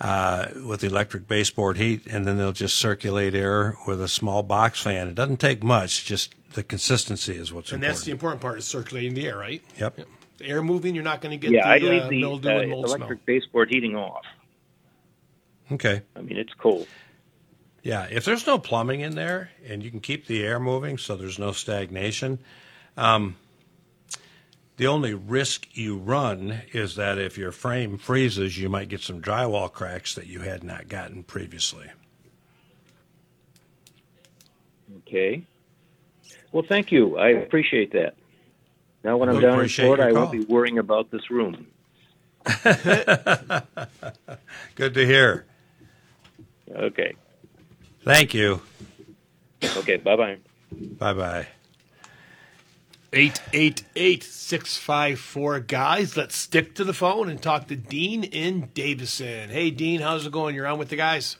[0.00, 4.80] uh, with electric baseboard heat, and then they'll just circulate air with a small box
[4.80, 5.08] fan.
[5.08, 7.84] It doesn't take much; just the consistency is what's important.
[7.84, 8.38] and that's the important.
[8.38, 9.62] important part is circulating the air, right?
[9.78, 10.00] Yep.
[10.38, 12.48] The air moving, you're not going to get Yeah, I the leave uh, the mildew
[12.48, 14.24] uh, and mold electric baseboard heating off.
[15.70, 16.02] Okay.
[16.16, 16.88] I mean, it's cold.
[17.82, 21.16] Yeah, if there's no plumbing in there and you can keep the air moving so
[21.16, 22.38] there's no stagnation,
[22.96, 23.36] um,
[24.80, 29.20] the only risk you run is that if your frame freezes, you might get some
[29.20, 31.86] drywall cracks that you had not gotten previously.
[35.06, 35.44] Okay.
[36.50, 37.18] Well, thank you.
[37.18, 38.14] I appreciate that.
[39.04, 41.66] Now, when I'm We down in Florida, I won't be worrying about this room.
[44.76, 45.44] Good to hear.
[46.74, 47.16] Okay.
[48.02, 48.62] Thank you.
[49.62, 49.98] Okay.
[49.98, 50.38] Bye bye.
[50.72, 51.48] Bye bye.
[53.12, 60.00] 888-654 guys let's stick to the phone and talk to dean in davison hey dean
[60.00, 61.36] how's it going you're on with the guys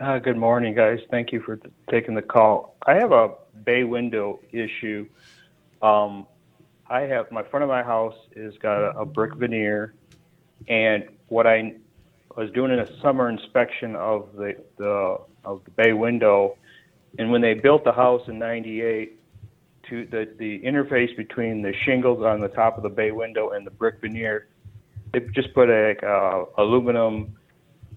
[0.00, 0.98] Uh, good morning, guys.
[1.12, 2.74] Thank you for th- taking the call.
[2.84, 3.30] I have a
[3.64, 5.06] bay window issue.
[5.80, 6.26] Um,
[6.90, 9.94] I have my front of my house is got a, a brick veneer,
[10.66, 11.76] and what I
[12.36, 16.56] was doing in a summer inspection of the, the of the bay window,
[17.20, 19.20] and when they built the house in '98,
[19.88, 23.66] to the the interface between the shingles on the top of the bay window and
[23.66, 24.48] the brick veneer,
[25.12, 27.36] they just put a uh, aluminum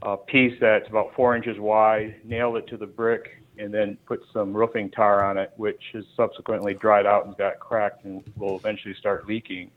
[0.02, 4.22] a piece that's about four inches wide, nailed it to the brick, and then put
[4.34, 8.58] some roofing tar on it, which has subsequently dried out and got cracked and will
[8.58, 9.72] eventually start leaking.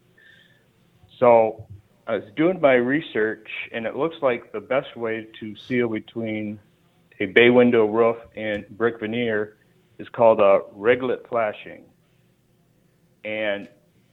[1.18, 1.66] So
[2.06, 6.58] I was doing my research, and it looks like the best way to seal between
[7.20, 9.56] a bay window roof and brick veneer
[9.98, 11.84] is called a reglet flashing.
[13.24, 13.68] And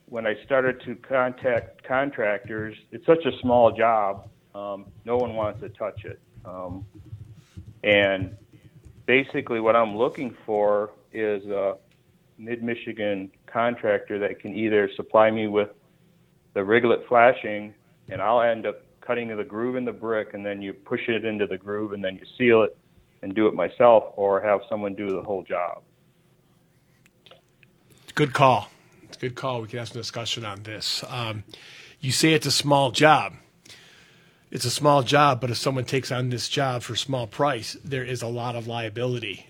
[0.08, 5.60] when I started to contact contractors, it's such a small job, um, no one wants
[5.62, 6.20] to touch it.
[6.46, 6.86] Um,
[7.84, 8.36] and
[9.06, 11.78] basically, what I'm looking for is a
[12.38, 15.70] mid Michigan contractor that can either supply me with
[16.54, 17.74] the reglet flashing,
[18.10, 21.26] and I'll end up cutting the groove in the brick, and then you push it
[21.26, 22.78] into the groove, and then you seal it
[23.22, 25.82] and do it myself, or have someone do the whole job.
[28.14, 28.70] good call
[29.30, 29.62] good call.
[29.62, 31.04] We can have some discussion on this.
[31.08, 31.44] Um,
[32.00, 33.34] you say it's a small job.
[34.52, 37.76] It's a small job but if someone takes on this job for a small price
[37.84, 39.48] there is a lot of liability.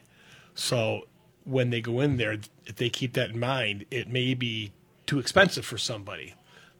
[0.55, 1.07] So
[1.43, 4.71] when they go in there if they keep that in mind it may be
[5.05, 6.33] too expensive for somebody.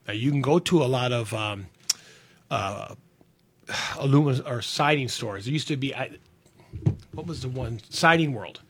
[0.07, 1.67] Now you can go to a lot of um,
[2.49, 2.95] uh,
[3.99, 5.45] aluminum or siding stores.
[5.45, 6.11] There used to be I,
[7.11, 8.61] what was the one siding world.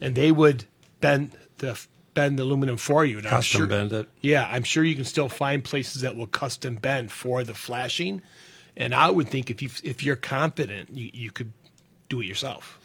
[0.00, 0.64] And they would
[1.00, 1.78] bend the
[2.14, 4.08] bend the aluminum for you and I'm Custom sure- bend it.
[4.20, 8.22] yeah, I'm sure you can still find places that will custom bend for the flashing.
[8.76, 11.52] And I would think if you if you're confident, you, you could
[12.08, 12.78] do it yourself.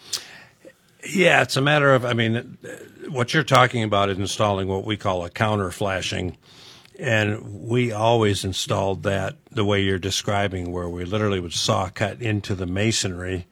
[1.08, 2.58] Yeah, it's a matter of, I mean,
[3.08, 6.36] what you're talking about is installing what we call a counter flashing.
[7.00, 12.22] And we always installed that the way you're describing, where we literally would saw cut
[12.22, 13.48] into the masonry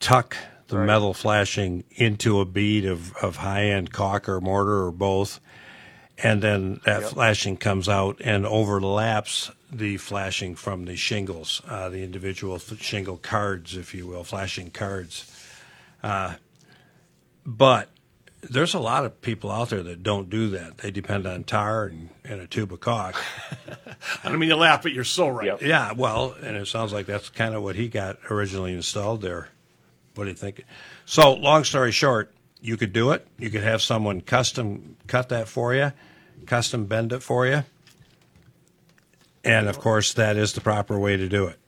[0.00, 0.36] tuck
[0.68, 5.40] the metal flashing into a bead of, of high end caulk or mortar or both.
[6.18, 12.02] And then that flashing comes out and overlaps the flashing from the shingles, uh, the
[12.02, 15.30] individual f- shingle cards, if you will, flashing cards.
[16.02, 16.34] Uh,
[17.44, 17.90] but
[18.42, 20.78] there's a lot of people out there that don't do that.
[20.78, 23.16] They depend on tar and, and a tube of caulk.
[24.24, 25.46] I don't mean to laugh, but you're so right.
[25.46, 25.62] Yep.
[25.62, 29.48] Yeah, well, and it sounds like that's kind of what he got originally installed there.
[30.16, 30.64] What do you think?
[31.04, 33.26] So, long story short, you could do it.
[33.38, 35.92] You could have someone custom cut that for you,
[36.46, 37.64] custom bend it for you.
[39.44, 41.58] And of course, that is the proper way to do it.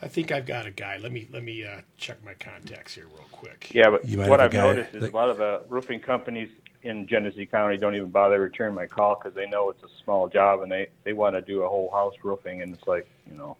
[0.00, 0.96] I think I've got a guy.
[0.96, 3.70] Let me let me uh, check my contacts here real quick.
[3.72, 6.48] Yeah, but You might what I've noticed is a lot of the roofing companies
[6.82, 10.28] in Genesee County don't even bother returning my call because they know it's a small
[10.28, 13.36] job and they they want to do a whole house roofing and it's like you
[13.36, 13.56] know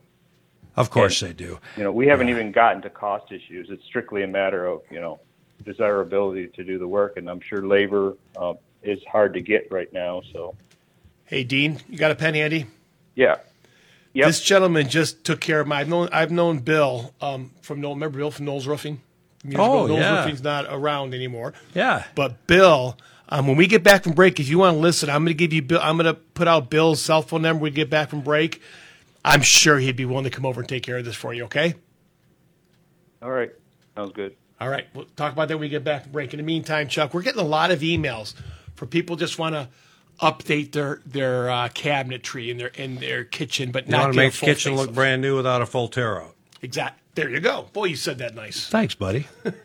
[0.77, 1.59] Of course, they do.
[1.77, 3.69] you know we haven't even gotten to cost issues.
[3.71, 5.21] It's strictly a matter of you know
[5.65, 9.93] desirability to do the work, and I'm sure labor uh, is hard to get right
[9.93, 10.23] now.
[10.33, 10.55] So
[11.25, 12.67] Hey, Dean, you got a pen handy?
[13.15, 13.37] yeah,
[14.13, 15.81] yep, This gentleman just took care of my.
[15.81, 17.97] I've known I've known Bill um, from Knowles.
[17.97, 19.01] Remember Bill from Knowles Roofing?
[19.57, 19.87] Oh.
[19.87, 20.21] Knowles yeah.
[20.21, 21.53] Roofing's not around anymore.
[21.75, 22.05] Yeah.
[22.15, 22.97] But Bill,
[23.29, 25.35] um, when we get back from break, if you want to listen, I'm going to
[25.35, 25.81] give you Bill.
[25.83, 27.63] I'm going to put out Bill's cell phone number.
[27.63, 28.61] when We get back from break.
[29.25, 31.45] I'm sure he'd be willing to come over and take care of this for you.
[31.45, 31.75] Okay.
[33.23, 33.51] all right,
[33.97, 34.37] sounds good.
[34.61, 36.33] All right, we'll talk about that when we get back from break.
[36.33, 38.35] In the meantime, Chuck, we're getting a lot of emails
[38.75, 39.69] for people just want to
[40.21, 44.17] update their their uh, cabinetry in their in their kitchen, but You not want to
[44.17, 46.37] get a make the full kitchen look brand new without a full tear out.
[46.61, 47.01] Exact.
[47.15, 47.69] There you go.
[47.73, 48.69] Boy, you said that nice.
[48.69, 49.27] Thanks, buddy.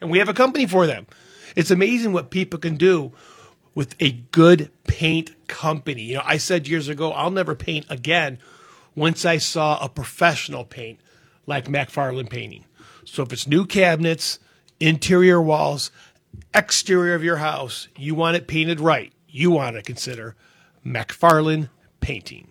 [0.00, 1.06] And we have a company for them.
[1.54, 3.12] It's amazing what people can do
[3.74, 6.02] with a good paint company.
[6.02, 8.38] You know, I said years ago, I'll never paint again
[8.96, 10.98] once I saw a professional paint
[11.46, 12.64] like McFarland Painting.
[13.04, 14.40] So if it's new cabinets,
[14.80, 15.92] interior walls,
[16.52, 20.34] exterior of your house, you want it painted right, you want to consider
[20.84, 21.68] McFarland
[22.00, 22.48] Painting.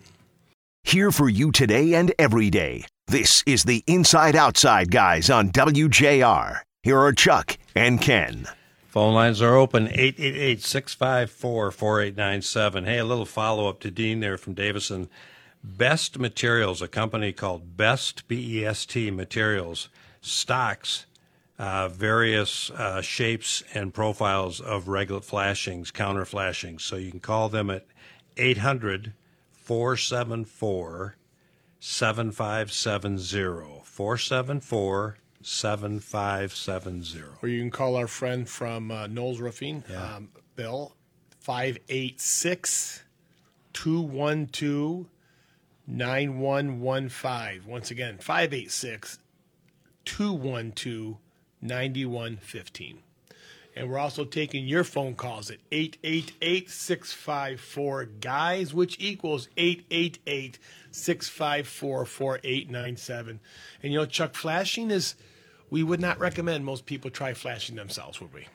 [0.84, 2.86] Here for you today and every day.
[3.08, 6.60] This is the Inside Outside guys on WJR.
[6.82, 8.46] Here are Chuck and Ken.
[8.86, 12.84] Phone lines are open 888 654 4897.
[12.84, 15.08] Hey, a little follow up to Dean there from Davison.
[15.62, 19.88] Best Materials, a company called Best B E S T Materials,
[20.20, 21.06] stocks
[21.58, 26.84] uh, various uh, shapes and profiles of reglet flashings, counter flashings.
[26.84, 27.86] So you can call them at
[28.36, 29.14] 800
[29.52, 31.16] 474
[31.80, 33.82] 7570.
[33.84, 37.22] 474 7570.
[37.42, 40.94] or you can call our friend from uh, Knowles Roofing, um, Bill,
[41.40, 43.04] 586
[43.72, 45.06] 212
[45.86, 47.62] 9115.
[47.66, 49.18] Once again, 586
[50.04, 51.16] 212
[51.62, 53.02] 9115.
[53.76, 60.58] And we're also taking your phone calls at 888 654 GUYS, which equals 888
[60.90, 63.40] 654 4897.
[63.82, 65.14] And you know, Chuck, flashing is,
[65.68, 68.46] we would not recommend most people try flashing themselves, would we?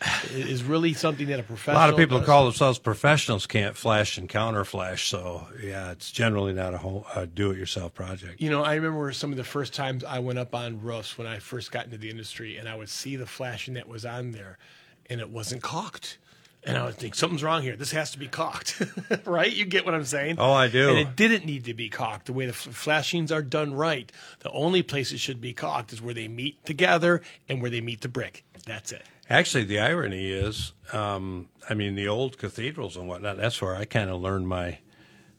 [0.00, 1.76] It is really something that a professional.
[1.76, 2.26] A lot of people does.
[2.26, 7.06] call themselves professionals can't flash and counter flash, so yeah, it's generally not a, whole,
[7.14, 8.40] a do-it-yourself project.
[8.40, 11.26] You know, I remember some of the first times I went up on roofs when
[11.26, 14.32] I first got into the industry, and I would see the flashing that was on
[14.32, 14.58] there,
[15.06, 16.18] and it wasn't caulked.
[16.64, 17.76] And I would think something's wrong here.
[17.76, 18.82] This has to be caulked,
[19.26, 19.50] right?
[19.50, 20.36] You get what I'm saying?
[20.38, 20.90] Oh, I do.
[20.90, 22.26] And it didn't need to be caulked.
[22.26, 25.92] The way the f- flashings are done right, the only place it should be caulked
[25.92, 28.44] is where they meet together and where they meet the brick.
[28.66, 29.02] That's it.
[29.30, 33.36] Actually, the irony is, um, I mean, the old cathedrals and whatnot.
[33.36, 34.78] That's where I kind of learned my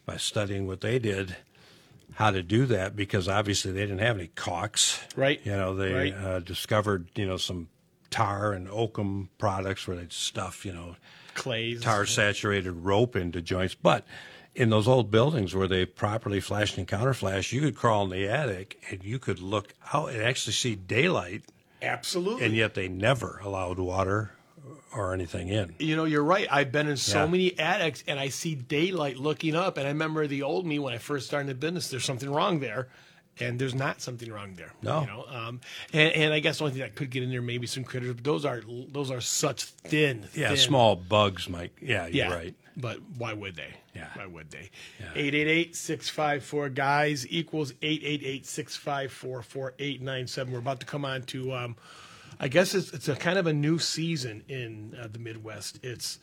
[0.05, 1.35] by studying what they did,
[2.15, 4.99] how to do that because obviously they didn't have any caulks.
[5.15, 5.39] Right.
[5.43, 6.13] You know, they Right.
[6.13, 7.69] uh, discovered you know some
[8.11, 10.95] tar and oakum products where they'd stuff you know
[11.35, 11.81] Clays.
[11.81, 13.75] tar saturated rope into joints.
[13.75, 14.05] But
[14.55, 18.27] in those old buildings where they properly flashed and counterflashed, you could crawl in the
[18.27, 21.43] attic and you could look out and actually see daylight,
[21.81, 22.45] Absolutely.
[22.45, 24.31] and yet they never allowed water
[24.93, 25.75] or anything in.
[25.79, 26.47] You know, you're right.
[26.51, 27.31] I've been in so Yeah.
[27.31, 29.77] many attics and I see daylight looking up.
[29.77, 32.59] And I remember the old me when I first started the business, there's something wrong
[32.59, 32.87] there.
[33.41, 34.73] And there's not something wrong there.
[34.81, 34.99] No.
[35.01, 35.61] You know, um,
[35.93, 38.13] and, and I guess the only thing that could get in there, maybe some critters,
[38.15, 38.61] but those are
[38.91, 41.71] those are such thin, Yeah, thin- small bugs might.
[41.81, 42.55] Yeah, you're Yeah, right.
[42.79, 43.73] But why would they?
[43.95, 44.07] Yeah.
[44.13, 44.69] Why would they?
[45.15, 50.53] 888 654 guys equals 888 654 4897.
[50.53, 51.75] We're about to come on to, um,
[52.39, 55.79] I guess it's, it's a kind of a new season in uh, the Midwest.
[55.83, 56.19] It's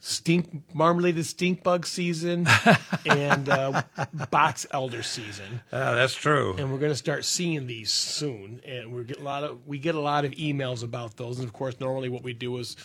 [0.00, 2.46] stink marmorated stink bug season
[3.06, 3.82] and uh,
[4.30, 5.62] box elder season.
[5.72, 6.54] Uh, that's true.
[6.58, 8.60] and we're going to start seeing these soon.
[8.66, 11.38] And we get a lot of we get a lot of emails about those.
[11.38, 12.76] And of course, normally what we do is,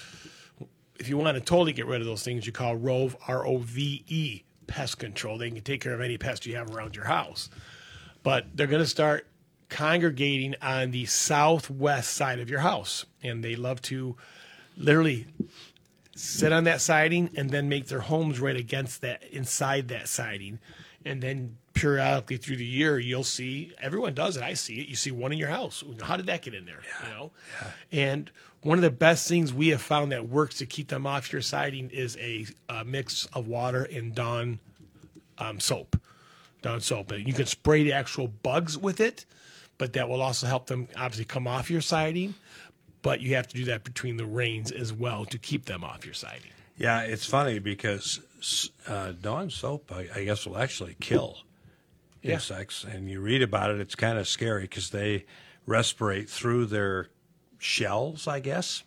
[1.00, 3.58] if you want to totally get rid of those things, you call Rove R O
[3.58, 5.38] V E Pest Control.
[5.38, 7.50] They can take care of any pest you have around your house.
[8.22, 9.26] But they're going to start
[9.70, 14.18] congregating on the southwest side of your house, and they love to
[14.76, 15.28] literally
[16.16, 20.60] sit on that siding and then make their homes right against that inside that siding.
[21.06, 24.98] And then periodically through the year you'll see everyone does it i see it you
[24.98, 25.82] see one in your house.
[26.02, 27.32] How did that get in there you know?
[27.92, 28.30] And
[28.62, 31.42] one of the best things we have found that works to keep them off your
[31.42, 34.60] siding is a, a mix of water and dawn
[35.38, 36.00] um, soap
[36.62, 39.26] dawn soap you can spray the actual bugs with it
[39.78, 42.34] but that will also help them obviously come off your siding
[43.02, 46.06] but you have to do that between the rains as well to keep them off
[46.06, 46.52] your siding.
[46.78, 48.20] Yeah, it's funny because
[48.88, 51.40] uh, Dawn soap, I, I, guess, will actually kill
[52.22, 52.36] Yeah.
[52.36, 52.84] insects.
[52.84, 55.26] And you read about it, it's kind of scary because they
[55.68, 57.08] respirate through their
[57.60, 58.84] shells, I guess.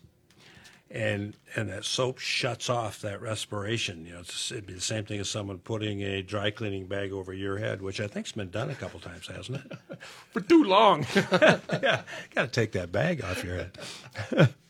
[0.90, 4.04] And and that soap shuts off that respiration.
[4.04, 7.12] You know, it's, it'd be the same thing as someone putting a dry cleaning bag
[7.12, 9.78] over your head, which I think's been done a couple times, hasn't it?
[10.32, 11.06] For too long.
[11.14, 12.02] yeah,
[12.35, 14.54] got to take that bag off your head.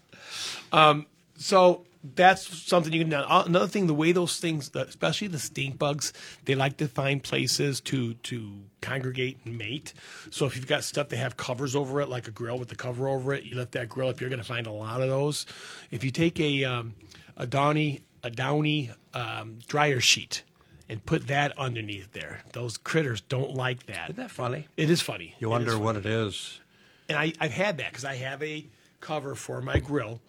[0.72, 3.22] Um, so that's something you can do.
[3.28, 6.12] Another thing, the way those things, especially the stink bugs,
[6.44, 9.94] they like to find places to to congregate and mate.
[10.30, 12.74] So if you've got stuff that have covers over it, like a grill with the
[12.76, 15.08] cover over it, you lift that grill up, you're going to find a lot of
[15.08, 15.46] those.
[15.90, 16.94] If you take a um,
[17.36, 20.42] a downy a downy um, dryer sheet
[20.88, 24.10] and put that underneath there, those critters don't like that.
[24.10, 24.66] Isn't that funny?
[24.76, 25.34] It is funny.
[25.38, 26.60] You It wonder what it is.
[27.08, 28.66] and I, I've had that because I have a
[29.00, 30.20] cover for my grill,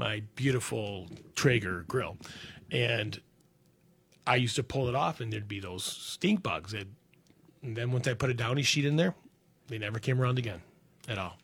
[0.00, 2.16] my beautiful Traeger grill,
[2.72, 3.20] and
[4.26, 6.72] I used to pull it off, and there'd be those stink bugs.
[6.72, 6.88] That,
[7.62, 9.14] and then once I put a downy sheet in there,
[9.68, 10.62] they never came around again,
[11.08, 11.36] at all.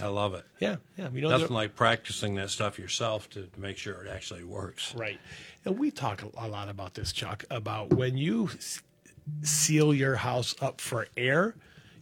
[0.00, 0.44] I love it.
[0.60, 1.08] Yeah, yeah.
[1.08, 4.94] We know Nothing like practicing that stuff yourself to make sure it actually works.
[4.94, 5.18] Right.
[5.64, 8.80] And we talk a- a lot about this, Chuck, about when you s-
[9.42, 11.56] seal your house up for air,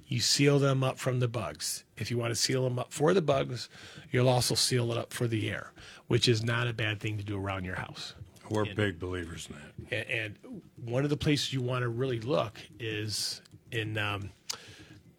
[0.08, 1.84] you seal them up from the bugs.
[1.96, 3.68] If you want to seal them up for the bugs,
[4.12, 5.72] you'll also seal it up for the air,
[6.06, 8.14] which is not a bad thing to do around your house.
[8.48, 9.96] We're big believers in that.
[10.08, 13.40] A- And one of the places you want to really look is
[13.72, 14.30] in um,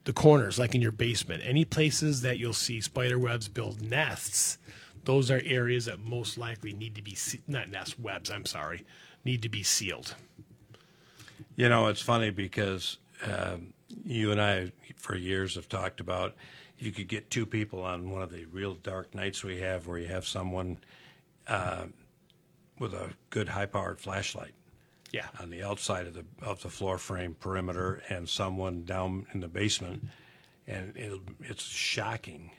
[0.05, 1.43] the corners, like in your basement.
[1.45, 4.57] Any places that you'll see spider webs build nests,
[5.03, 8.31] those are areas that most likely need to be se- not nest webs.
[8.31, 8.85] I'm sorry,
[9.25, 10.15] need to be sealed.
[11.57, 13.73] You know, it's funny because um,
[14.05, 16.35] you and I, for years, have talked about
[16.77, 19.97] you could get two people on one of the real dark nights we have where
[19.97, 20.77] you have someone
[21.47, 21.85] uh,
[22.79, 24.53] with a good high powered flashlight
[25.11, 29.39] Yeah, on the outside of the of the floor frame perimeter and someone down in
[29.39, 30.03] the basement,
[30.67, 30.93] and
[31.41, 32.51] it's shocking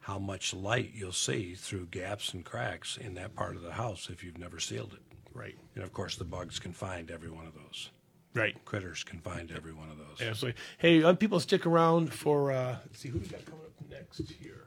[0.00, 4.08] how much light you'll see through gaps and cracks in that part of the house
[4.10, 5.02] if you've never sealed it.
[5.34, 7.90] right, And of course, the bugs can find every one of those.
[8.34, 8.56] Right.
[8.64, 10.20] Critters can find every one of those.
[10.20, 10.60] Absolutely.
[10.78, 12.52] Hey, um, people, stick around for.
[12.52, 14.66] Uh, let's see who we got coming up next here.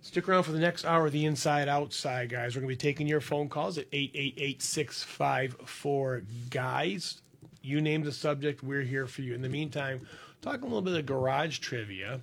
[0.00, 2.54] Stick around for the next hour of the Inside Outside, guys.
[2.54, 7.20] We're going to be taking your phone calls at 888 654 Guys.
[7.60, 9.34] You name the subject, we're here for you.
[9.34, 10.06] In the meantime,
[10.40, 12.22] talking a little bit of garage trivia.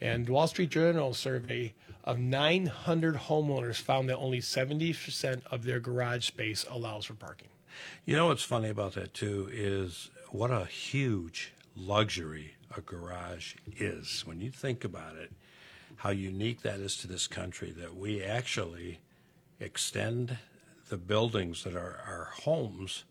[0.00, 6.26] And Wall Street Journal survey of 900 homeowners found that only 70% of their garage
[6.26, 7.48] space allows for parking.
[8.04, 14.22] You know what's funny about that too is what a huge luxury a garage is.
[14.26, 15.32] When you think about it,
[15.96, 19.00] how unique that is to this country that we actually
[19.58, 20.38] extend
[20.88, 23.04] the buildings that are our homes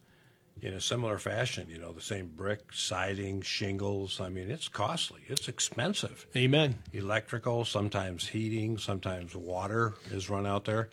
[0.62, 1.68] in a similar fashion.
[1.70, 4.20] You know, the same brick, siding, shingles.
[4.20, 5.22] I mean, it's costly.
[5.28, 6.28] It's expensive.
[6.36, 6.76] Amen.
[6.94, 10.90] electrical, sometimes heating, sometimes water is run out there.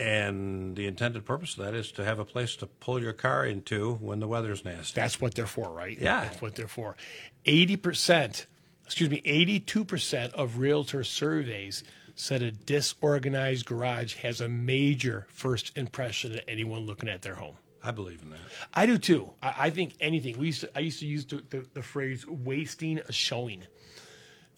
[0.00, 3.44] And the intended purpose of that is to have a place to pull your car
[3.44, 4.98] into when the weather's nasty.
[4.98, 5.98] That's what they're for, right?
[6.00, 6.22] Yeah.
[6.22, 6.96] That's what they're for.
[7.44, 8.46] 80%,
[8.86, 11.84] excuse me, 82% of realtor surveys
[12.14, 17.56] said a disorganized garage has a major first impression to anyone looking at their home.
[17.82, 18.40] I believe in that.
[18.72, 19.30] I do too.
[19.42, 20.38] I, I think anything.
[20.38, 23.64] We used to, I used to use the, the, the phrase wasting a showing.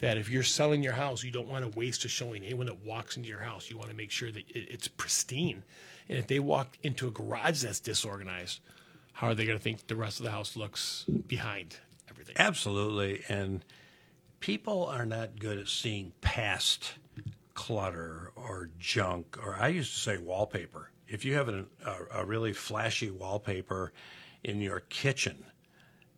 [0.02, 2.42] That if you're selling your house, you don't want to waste a showing.
[2.44, 5.62] Anyone that walks into your house, you want to make sure that it, it's pristine.
[6.08, 8.58] And if they walk into a garage that's disorganized,
[9.12, 11.76] how are they going to think the rest of the house looks behind
[12.10, 12.34] everything?
[12.38, 13.22] Absolutely.
[13.28, 13.64] And
[14.40, 16.94] people are not good at seeing past
[17.54, 20.90] clutter or junk, or I used to say wallpaper.
[21.06, 23.92] if you have an, a, a really flashy wallpaper
[24.42, 25.44] in your kitchen,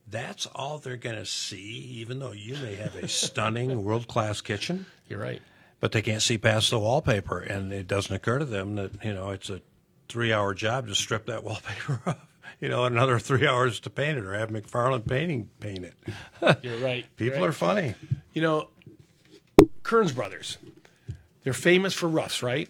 [0.08, 1.58] that's all they're going to see,
[1.98, 4.86] even though you may have a stunning world class kitchen.
[5.08, 5.40] You're right.
[5.80, 9.12] But they can't see past the wallpaper, and it doesn't occur to them that you
[9.12, 9.60] know it's a
[10.08, 12.26] three-hour job to strip that wallpaper off.
[12.60, 15.94] You know, another three hours to paint it, or have McFarland painting paint it.
[16.62, 17.04] You're right.
[17.16, 17.94] People You're are funny.
[18.32, 18.68] You know,
[19.82, 20.58] Kearns Brothers,
[21.42, 22.68] they're famous for roofs, right?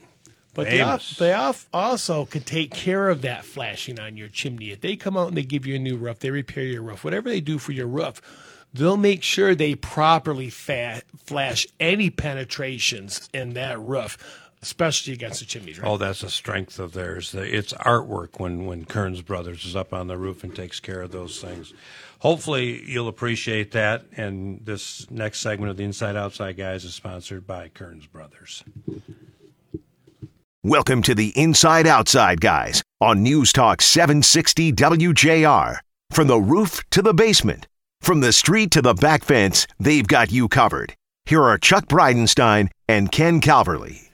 [0.55, 1.33] But they, al- they
[1.73, 4.71] also can take care of that flashing on your chimney.
[4.71, 7.03] If they come out and they give you a new roof, they repair your roof,
[7.03, 8.23] whatever they do for your roof,
[8.73, 14.17] they'll make sure they properly fa- flash any penetrations in that roof,
[14.63, 15.79] especially against the chimneys.
[15.79, 15.89] Right?
[15.89, 17.35] Oh, that's a strength of theirs.
[17.35, 21.11] It's artwork when when Kearns Brothers is up on the roof and takes care of
[21.11, 21.75] those things.
[22.21, 24.05] Hopefully, you'll appreciate that.
[24.17, 28.65] And this next segment of the Inside Outside Guys is sponsored by Kearns Brothers.
[30.67, 35.77] Welcome to the Inside Outside Guys on News Talk 760 WJR.
[36.09, 37.67] From the roof to the basement,
[38.01, 40.95] from the street to the back fence, they've got you covered.
[41.27, 44.09] Here are Chuck Breidenstein and Ken Calverley.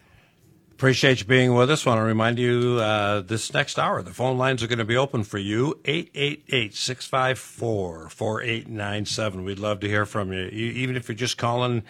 [0.73, 1.87] Appreciate you being with us.
[1.87, 4.97] Want to remind you uh, this next hour, the phone lines are going to be
[4.97, 9.45] open for you 888 654 4897.
[9.45, 10.47] We'd love to hear from you.
[10.47, 11.85] Even if you're just calling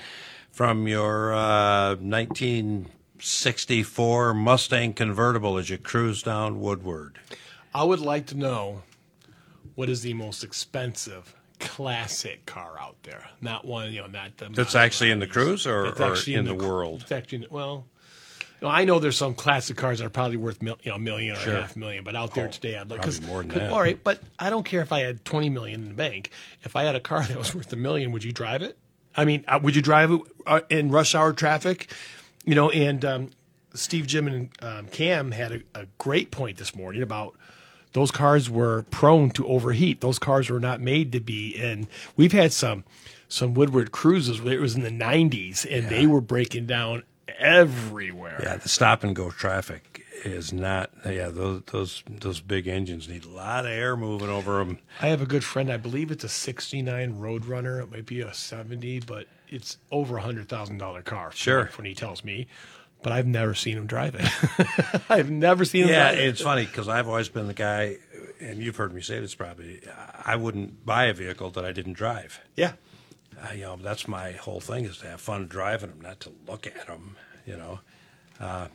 [0.51, 1.95] from your uh,
[3.21, 7.19] 1964 Mustang convertible as you cruise down Woodward.
[7.75, 8.81] I would like to know
[9.75, 13.29] what is the most expensive classic car out there.
[13.43, 14.49] Not one, you know, not the.
[14.49, 17.03] That's actually in the cruise or, or actually in the, cr- world?
[17.03, 17.85] It's actually well.
[18.63, 20.97] you know, I know there's some classic cars that are probably worth mil, you know,
[20.97, 21.57] a million or Sure.
[21.57, 23.71] a half million, but out there Oh, today, I'd like cause, more than 'cause- that.
[23.71, 26.31] All right, but I don't care if I had 20 million in the bank.
[26.63, 28.79] If I had a car that was worth a million, would you drive it?
[29.15, 31.93] I mean, uh, would you drive it uh, in rush hour traffic?
[32.45, 33.31] You know, and um,
[33.75, 37.37] Steve, Jim, and um, Cam had a, a great point this morning about
[37.93, 40.01] those cars were prone to overheat.
[40.01, 41.57] Those cars were not made to be.
[41.61, 41.87] And
[42.17, 42.85] we've had some
[43.29, 47.05] some Woodward cruises where it was in the 90s, and they were breaking down
[47.39, 48.41] everywhere.
[48.43, 49.90] Yeah, the stop and go traffic
[50.25, 50.91] is not.
[51.05, 54.79] Yeah, those those those big engines need a lot of air moving over them.
[55.01, 55.71] I have a good friend.
[55.73, 57.83] I believe it's a '69 Roadrunner.
[57.83, 61.33] It might be a '70, but it's over a hundred thousand dollar car.
[61.33, 61.71] Sure.
[61.77, 62.47] when he tells me,
[63.03, 65.03] but I've never seen him drive it.
[65.11, 65.91] I've never seen him.
[65.91, 66.29] Yeah, drive it.
[66.29, 67.97] it's funny because I've always been the guy,
[68.41, 69.81] and you've heard me say this probably.
[70.25, 72.41] I wouldn't buy a vehicle that I didn't drive.
[72.57, 72.73] yeah.
[73.43, 76.31] Uh, you know, that's my whole thing is to have fun driving them, not to
[76.47, 77.17] look at them.
[77.47, 77.81] You know.
[78.39, 78.67] Uh,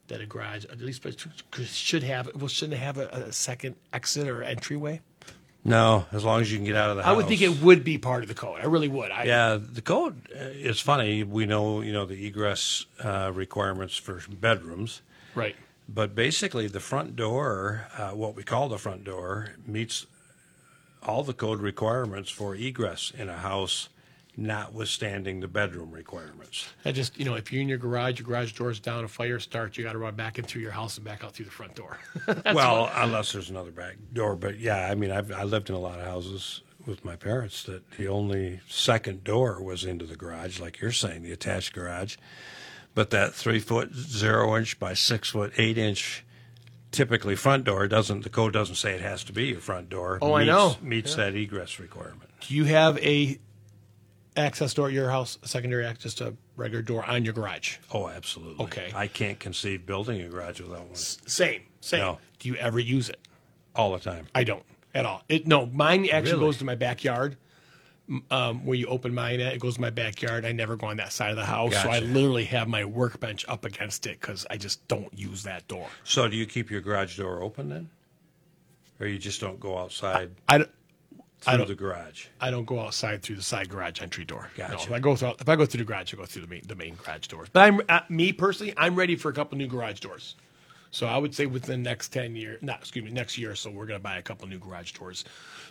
[0.07, 1.05] that a garage at least
[1.65, 5.01] should have well shouldn't have a, a second exit or entryway.
[5.67, 7.11] No, as long as you can get out of the house.
[7.11, 8.59] I would think it would be part of the code.
[8.61, 9.09] I really would.
[9.11, 11.23] I, Yeah, the code is funny.
[11.23, 15.01] We know, you know, the egress uh, requirements for bedrooms,
[15.33, 15.55] Right.
[15.89, 20.05] but basically the front door, uh, what we call the front door, meets
[21.01, 23.89] all the code requirements for egress in a house
[24.37, 26.67] notwithstanding the bedroom requirements.
[26.83, 29.39] I just, you know, if you're in your garage, your garage door's down, a fire
[29.39, 31.51] starts, you got to run back in through your house and back out through the
[31.51, 31.97] front door.
[32.53, 35.79] well, unless there's another back door, but yeah, I mean, I've I lived in a
[35.79, 40.59] lot of houses with my parents that the only second door was into the garage,
[40.59, 42.17] like you're saying, the attached garage.
[42.93, 46.23] But that three foot zero inch by six foot eight inch
[46.91, 50.17] typically front door doesn't the code doesn't say it has to be your front door.
[50.21, 50.75] Oh, I meets, know.
[50.81, 52.29] Meets that egress requirement.
[52.47, 53.39] Do you have a
[54.37, 57.77] access door at your house, a secondary access, just a regular door on your garage?
[57.93, 58.63] Oh, absolutely.
[58.65, 58.91] Okay.
[58.95, 61.99] I can't conceive building a garage without one Same, same.
[61.99, 62.17] No.
[62.39, 63.19] Do you ever use it?
[63.75, 64.25] all the time.
[64.33, 64.63] I don't
[64.93, 65.21] at all.
[65.27, 66.45] It no, mine actually Really?
[66.45, 67.35] goes to my backyard.
[68.31, 70.45] Um, where you open mine at, it goes to my backyard.
[70.45, 72.05] I never go on that side of the house, so I Gotcha.
[72.05, 75.87] literally have my workbench up against it because I just don't use that door.
[76.05, 77.89] So, do you keep your garage door open then,
[78.99, 80.69] or you just don't go outside I, don't-
[81.47, 81.67] I through don't.
[81.67, 82.27] the garage?
[82.41, 84.49] I don't go outside through the side garage entry door.
[84.57, 84.87] No, Gotcha.
[84.87, 86.61] if I go through, if I go through the garage, I go through the main,
[86.67, 87.49] the main garage doors.
[87.51, 90.35] But I'm uh, me personally, I'm ready for a couple new garage doors.
[90.91, 93.55] So I would say within the next ten years, not excuse me, next year or
[93.55, 95.25] so, we're going to buy a couple new garage doors.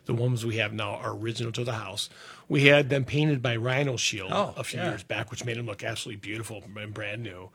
[0.04, 2.10] The ones we have now are original to the house.
[2.48, 4.90] We had them painted by Rhino Shield Oh, a few yeah.
[4.90, 7.48] years back, which made them look absolutely beautiful and brand new.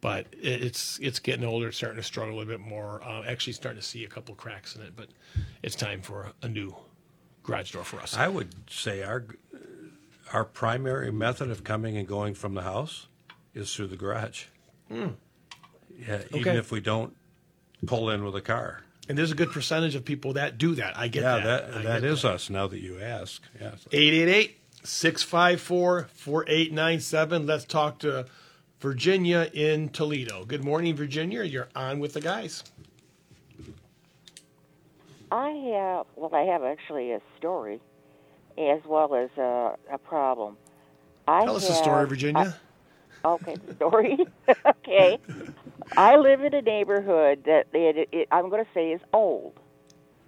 [0.00, 3.02] But it- it's it's getting older, it's starting to struggle a little bit more.
[3.02, 5.08] Uh, actually, starting to see a couple cracks in it, but
[5.64, 6.76] it's time for a new
[7.46, 8.16] garage door for us.
[8.16, 9.24] I would say our
[10.32, 13.06] our primary method of coming and going from the house
[13.54, 14.44] is through the garage.
[14.88, 15.08] Hmm.
[15.96, 16.58] Yeah, even Okay.
[16.58, 17.14] if we don't
[17.86, 18.82] pull in with a car.
[19.08, 20.98] And there's a good percentage of people that do that.
[20.98, 21.72] I get Yeah, that.
[21.72, 22.50] that that get is us.
[22.50, 23.70] Now that you ask, yeah.
[23.92, 27.46] 888 654 4897.
[27.46, 28.26] Let's talk to
[28.80, 30.44] Virginia in Toledo.
[30.44, 31.44] Good morning, Virginia.
[31.44, 32.64] You're on with the guys.
[35.30, 37.80] I have, well, I have actually a story
[38.58, 40.56] as well as a, a problem.
[41.28, 42.56] I Tell us have- story, Virginia.
[43.24, 44.18] I- okay, story.
[44.66, 45.18] okay.
[45.96, 49.54] I live in a neighborhood that it, it, I'm going to say is old.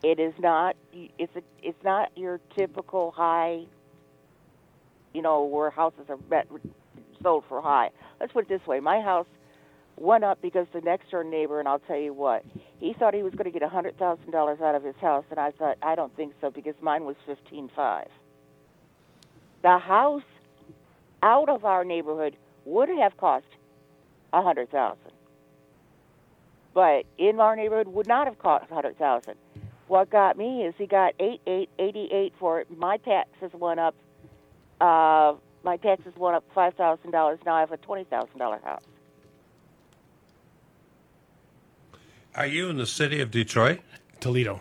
[0.03, 0.77] It is not.
[0.93, 3.63] It's a, It's not your typical high.
[5.13, 6.47] You know where houses are met,
[7.23, 7.91] sold for high.
[8.21, 9.27] Let's put it this way: my house
[10.01, 12.45] went up because the next door neighbor, and I'll tell you what,
[12.79, 15.25] he thought he was going to get a hundred thousand dollars out of his house,
[15.31, 18.09] and I thought I don't think so because mine was fifteen five.
[19.63, 20.23] The house
[21.23, 23.47] out of our neighborhood would have cost
[24.33, 25.13] a hundred thousand,
[26.75, 29.35] but in our neighborhood would not have cost a hundred thousand.
[29.89, 32.69] What got me is he got eight eight eighty eight for it.
[32.77, 33.95] My taxes went up.
[34.81, 35.35] Uh,
[35.65, 37.39] my taxes went up five thousand dollars.
[37.45, 38.83] Now I have a twenty thousand dollar house.
[42.39, 43.81] Are you in the city of Detroit?
[44.21, 44.61] Toledo.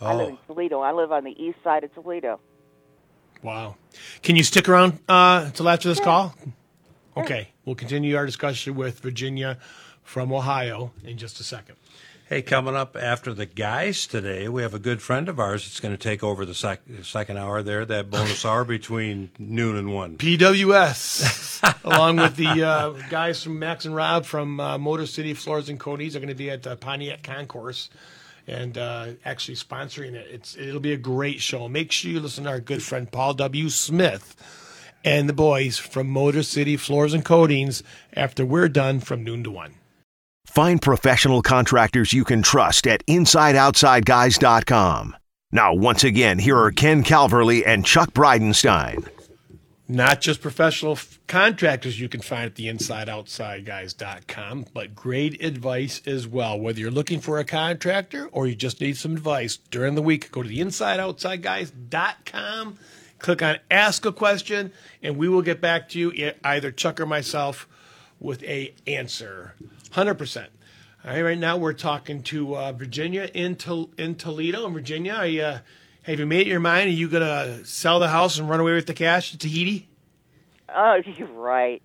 [0.00, 0.80] I live Oh, in Toledo.
[0.80, 2.40] I live on the east side of Toledo.
[3.40, 3.76] Wow.
[4.24, 6.34] Can you stick around uh, until after this call?
[7.16, 7.50] Okay.
[7.64, 9.58] We'll continue our discussion with Virginia
[10.02, 11.76] from Ohio in just a second.
[12.28, 15.80] Hey, coming up after the guys today, we have a good friend of ours that's
[15.80, 19.94] going to take over the sec- second hour there, that bonus hour between noon and
[19.94, 20.18] one.
[20.18, 25.70] PWS, along with the uh, guys from Max and Rob from uh, Motor City Floors
[25.70, 27.88] and Coatings, are going to be at the Pontiac Concourse
[28.46, 30.26] and uh, actually sponsoring it.
[30.30, 31.66] It's it'll be a great show.
[31.66, 33.70] Make sure you listen to our good friend Paul W.
[33.70, 34.36] Smith
[35.02, 39.50] and the boys from Motor City Floors and Coatings after we're done from noon to
[39.50, 39.77] one.
[40.48, 45.16] Find professional contractors you can trust at InsideOutsideGuys.com.
[45.52, 49.08] Now, once again, here are Ken Calverley and Chuck Breidenstein.
[49.86, 56.26] not just professional f- contractors you can find at the insideoutsideguys.com, but great advice as
[56.26, 56.58] well.
[56.58, 60.30] Whether you're looking for a contractor or you just need some advice during the week,
[60.32, 62.78] go to the insideoutsideguys.com,
[63.18, 64.72] click on ask a question,
[65.02, 67.68] and we will get back to you, either Chuck or myself,
[68.18, 69.54] with a answer.
[69.92, 70.46] 100%.
[71.04, 74.64] All right, right now we're talking to uh, Virginia in, Tol- in Toledo.
[74.64, 75.58] And Virginia, uh,
[76.02, 76.88] have you made up your mind?
[76.88, 79.88] Are you going to sell the house and run away with the cash to Tahiti?
[80.74, 81.82] Oh, you're right.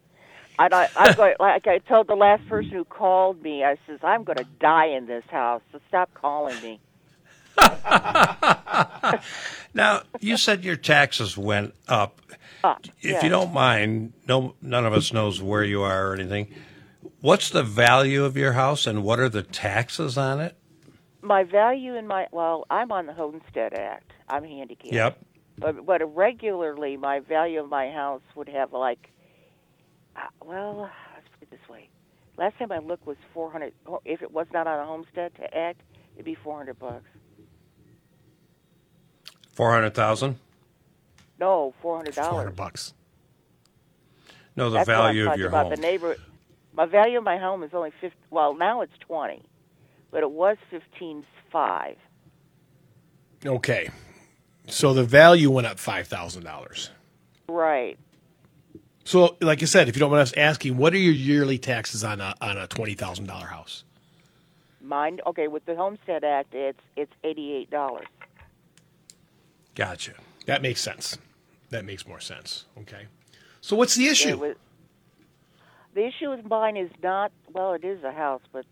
[0.59, 3.99] And I, I'm going, like I told the last person who called me, I says,
[4.03, 6.79] I'm going to die in this house, so stop calling me.
[9.75, 12.21] Now, you said your taxes went up.
[12.63, 16.53] Uh, If you don't mind, no, none of us knows where you are or anything.
[17.23, 20.57] What's the value of your house and what are the taxes on it?
[21.21, 24.11] My value in my, well, I'm on the Homestead Act.
[24.27, 24.93] I'm handicapped.
[24.93, 25.19] Yep.
[25.57, 29.09] But, but regularly, my value of my house would have like,
[30.17, 30.81] uh, well,
[31.15, 31.87] let's put it this way.
[32.37, 33.71] Last time I looked was 400.
[33.87, 35.79] oh, If it was not on a Homestead Act,
[36.15, 37.05] it'd be 400 bucks.
[39.53, 40.37] 400,000?
[41.39, 41.81] No, $400.
[41.81, 42.53] 400 dollars.
[42.53, 42.93] bucks.
[44.57, 45.67] No, the That's what I'm value of your about.
[45.67, 45.75] home.
[45.75, 46.17] The neighbor,
[46.75, 48.17] my value of my home is only 50.
[48.29, 49.41] Well, now it's 20,
[50.11, 50.57] but it was
[51.01, 51.95] 15.5.
[53.45, 53.89] Okay.
[54.67, 56.89] So the value went up five thousand dollars.
[57.49, 57.97] Right.
[59.03, 62.03] So, like I said, if you don't mind us asking, what are your yearly taxes
[62.03, 63.83] on a on a twenty thousand dollar house?
[64.81, 65.19] Mine.
[65.27, 68.07] Okay, with the Homestead Act, it's it's eighty-eight dollars.
[69.75, 70.13] Gotcha.
[70.45, 71.17] That makes sense.
[71.69, 72.65] That makes more sense.
[72.79, 73.07] Okay.
[73.59, 74.55] So what's the issue?
[75.93, 77.73] The issue with mine is not well.
[77.73, 78.65] It is a house, but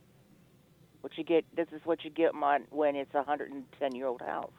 [1.01, 1.45] what you get.
[1.55, 4.51] This is what you get mon- when it's a hundred and ten year old house.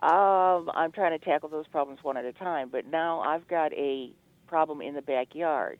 [0.00, 3.72] Um, I'm trying to tackle those problems one at a time, but now I've got
[3.72, 4.10] a
[4.46, 5.78] problem in the backyard.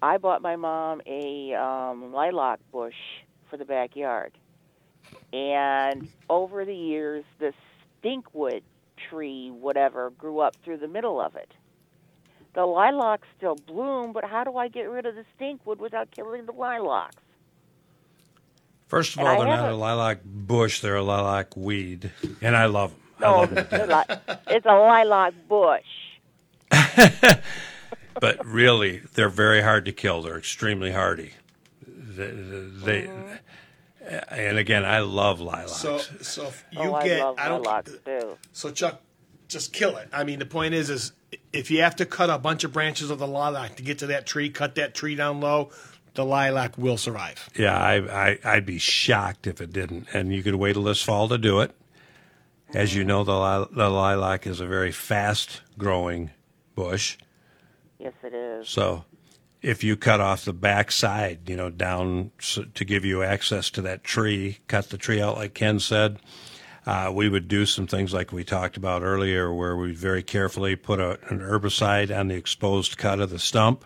[0.00, 2.94] I bought my mom a um, lilac bush
[3.50, 4.32] for the backyard,
[5.32, 7.52] and over the years, the
[8.02, 8.62] stinkwood
[9.10, 11.50] tree, whatever, grew up through the middle of it.
[12.56, 16.46] The lilacs still bloom, but how do I get rid of the stinkwood without killing
[16.46, 17.22] the lilacs?
[18.88, 22.12] First of And all, I they're not a a- lilac bush; they're a lilac weed,
[22.42, 23.00] and I love them.
[23.20, 23.88] I No, love 'em to they're death.
[23.88, 25.84] li- it's a lilac bush.
[28.18, 30.22] but really, they're very hard to kill.
[30.22, 31.32] They're extremely hardy.
[31.86, 33.34] They, they Mm-hmm.
[34.30, 35.72] and again, I love lilacs.
[35.72, 37.62] So, so if you oh, get, I love I don't.
[37.64, 38.38] lilacs too.
[38.52, 39.00] So Chuck,
[39.48, 40.08] just kill it.
[40.12, 41.12] I mean, the point is, is
[41.56, 44.06] if you have to cut a bunch of branches of the lilac to get to
[44.08, 45.70] that tree, cut that tree down low,
[46.14, 47.48] the lilac will survive.
[47.56, 50.08] yeah, I, I I'd be shocked if it didn't.
[50.14, 51.72] And you could wait till this fall to do it.
[52.74, 56.30] As you know, the, li- the lilac is a very fast growing
[56.74, 57.16] bush.
[57.98, 58.68] Yes, it is.
[58.68, 59.04] So
[59.62, 63.70] if you cut off the back side, you know, down so, to give you access
[63.70, 66.18] to that tree, cut the tree out like Ken said,
[66.86, 70.76] uh, we would do some things like we talked about earlier where we very carefully
[70.76, 73.84] put a, an herbicide on the exposed cut of the stump.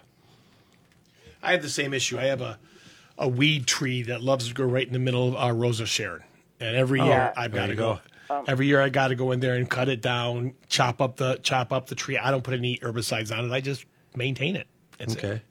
[1.42, 2.18] I have the same issue.
[2.18, 2.58] I have a
[3.18, 5.88] a weed tree that loves to grow right in the middle of our Rose of
[5.88, 6.22] Sharon,
[6.58, 8.00] and every year I've Oh, got to you go.
[8.28, 8.44] go.
[8.46, 11.36] Every year I got to go in there and cut it down, chop up the
[11.42, 12.16] chop up the tree.
[12.16, 13.52] I don't put any herbicides on it.
[13.52, 13.84] I just
[14.14, 14.66] maintain it.
[14.98, 15.18] That's it.
[15.24, 15.42] Okay.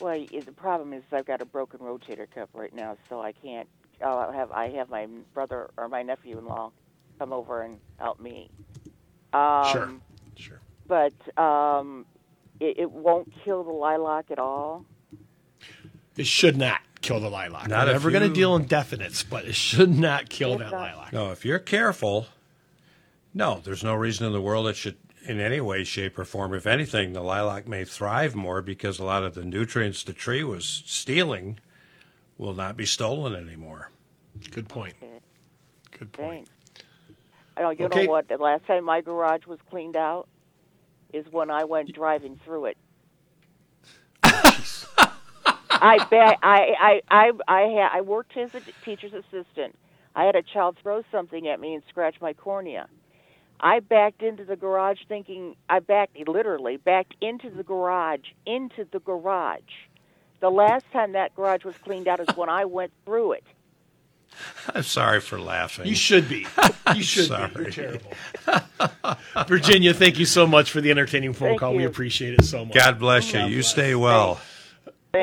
[0.00, 3.68] Well, the problem is I've got a broken rotator cuff right now, so I can't.
[4.02, 6.72] I'll have I have my brother or my nephew-in-law
[7.18, 8.50] come over and help me.
[9.32, 9.90] Um, Sure.
[10.36, 10.60] Sure.
[10.86, 12.06] But um,
[12.60, 14.84] it, it won't kill the lilac at all.
[16.16, 17.68] It should not kill the lilac.
[17.68, 20.62] Not I'm if never going to deal in definites, but it should not kill It's
[20.64, 21.12] that not- lilac.
[21.12, 22.26] No, if you're careful,
[23.32, 26.54] no, there's no reason in the world it should, in any way, shape, or form.
[26.54, 30.44] If anything, the lilac may thrive more because a lot of the nutrients the tree
[30.44, 31.58] was stealing
[32.38, 33.90] will not be stolen anymore.
[34.50, 34.94] Good point.
[35.98, 36.48] Good point.
[37.56, 37.70] I.
[37.78, 37.88] You Okay.
[37.88, 38.28] know what?
[38.28, 40.28] The last time my garage was cleaned out
[41.12, 42.76] is when I went driving through it.
[45.80, 49.76] I bet I I I I, had, I worked as a teacher's assistant.
[50.16, 52.88] I had a child throw something at me and scratch my cornea.
[53.60, 59.00] I backed into the garage thinking I backed literally backed into the garage into the
[59.00, 59.60] garage.
[60.44, 63.44] The last time that garage was cleaned out is when I went through it.
[64.74, 65.86] I'm sorry for laughing.
[65.86, 66.46] You should be.
[66.94, 67.28] You should be.
[67.28, 67.50] Sorry.
[67.54, 68.12] You're terrible.
[69.48, 71.74] Virginia, thank you so much for the entertaining phone Thank call.
[71.74, 72.74] We appreciate it so much.
[72.74, 73.40] God bless you.
[73.40, 74.38] You stay well.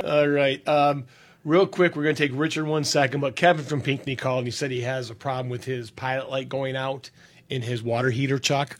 [0.03, 0.67] All right.
[0.67, 1.05] Um,
[1.45, 4.47] real quick, we're going to take Richard one second, but Kevin from Pinckney called and
[4.47, 7.11] he said he has a problem with his pilot light going out
[7.47, 8.79] in his water heater, Chuck.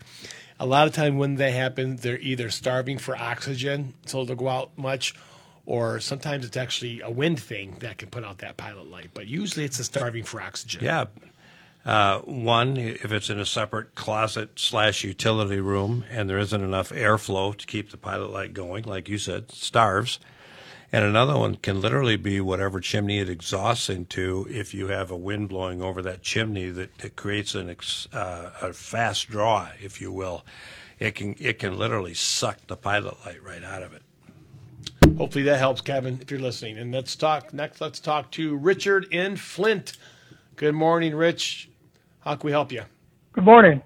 [0.59, 4.47] A lot of time when they happen, they're either starving for oxygen, so they'll go
[4.47, 5.13] out much,
[5.65, 9.11] or sometimes it's actually a wind thing that can put out that pilot light.
[9.13, 10.83] But usually it's a starving for oxygen.
[10.83, 11.05] Yeah.
[11.83, 16.89] Uh, one, if it's in a separate closet slash utility room and there isn't enough
[16.89, 20.19] airflow to keep the pilot light going, like you said, starves.
[20.93, 24.45] And another one can literally be whatever chimney it exhausts into.
[24.49, 28.51] If you have a wind blowing over that chimney that, that creates an ex, uh,
[28.61, 30.45] a fast draw, if you will,
[30.99, 34.03] it can it can literally suck the pilot light right out of it.
[35.17, 36.77] Hopefully that helps, Kevin, if you're listening.
[36.77, 37.81] And let's talk next.
[37.81, 39.97] Let's talk to Richard in Flint.
[40.55, 41.69] Good morning, Rich.
[42.21, 42.83] How can we help you?
[43.33, 43.81] Good morning.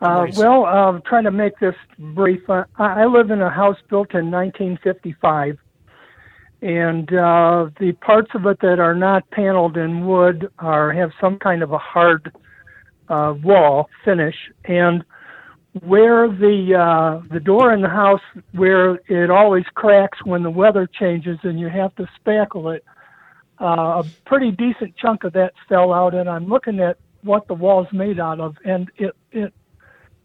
[0.00, 2.48] Uh, morning, well, I'm uh, trying to make this brief.
[2.48, 5.58] Uh, I I live in a house built in 1955,
[6.62, 11.38] and uh, the parts of it that are not paneled in wood are have some
[11.38, 12.32] kind of a hard
[13.08, 15.04] uh, wall finish, and
[15.82, 18.20] where the uh, the door in the house
[18.52, 22.84] where it always cracks when the weather changes and you have to spackle it.
[23.60, 27.54] Uh, a pretty decent chunk of that fell out, and I'm looking at what the
[27.54, 29.52] wall's made out of, and it it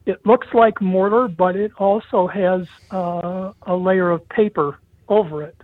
[0.05, 5.55] it looks like mortar, but it also has uh, a layer of paper over it.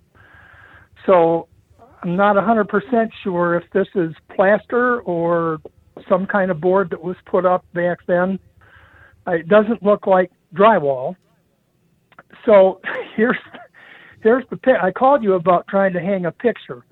[1.05, 1.47] So
[2.03, 5.59] I'm not 100% sure if this is plaster or
[6.07, 8.39] some kind of board that was put up back then.
[9.27, 11.15] Uh, it doesn't look like drywall.
[12.45, 12.81] So
[13.15, 13.37] here's
[14.21, 14.75] here's the pic.
[14.81, 16.83] I called you about trying to hang a picture.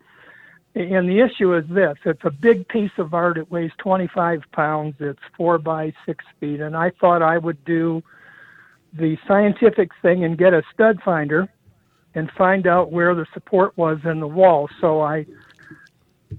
[0.76, 3.38] And the issue is this it's a big piece of art.
[3.38, 4.96] It weighs 25 pounds.
[5.00, 6.62] It's four by six feet.
[6.62, 8.02] And I thought I would do
[8.94, 11.48] the scientific thing and get a stud finder
[12.16, 14.70] and find out where the support was in the wall.
[14.82, 15.26] So I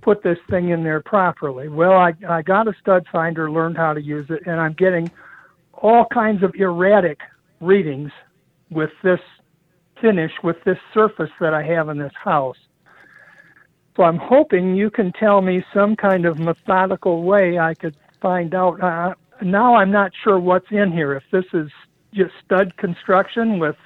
[0.03, 1.69] put this thing in there properly.
[1.69, 5.11] Well, I, I got a stud finder, learned how to use it, and I'm getting
[5.85, 7.21] all kinds of erratic
[7.61, 8.11] readings
[8.71, 9.21] with this
[10.01, 12.57] finish, with this surface that I have in this house.
[13.95, 18.55] So I'm hoping you can tell me some kind of methodical way I could find
[18.55, 18.83] out.
[18.83, 21.13] Uh, now I'm not sure what's in here.
[21.13, 21.71] If this is
[22.15, 23.77] just stud construction with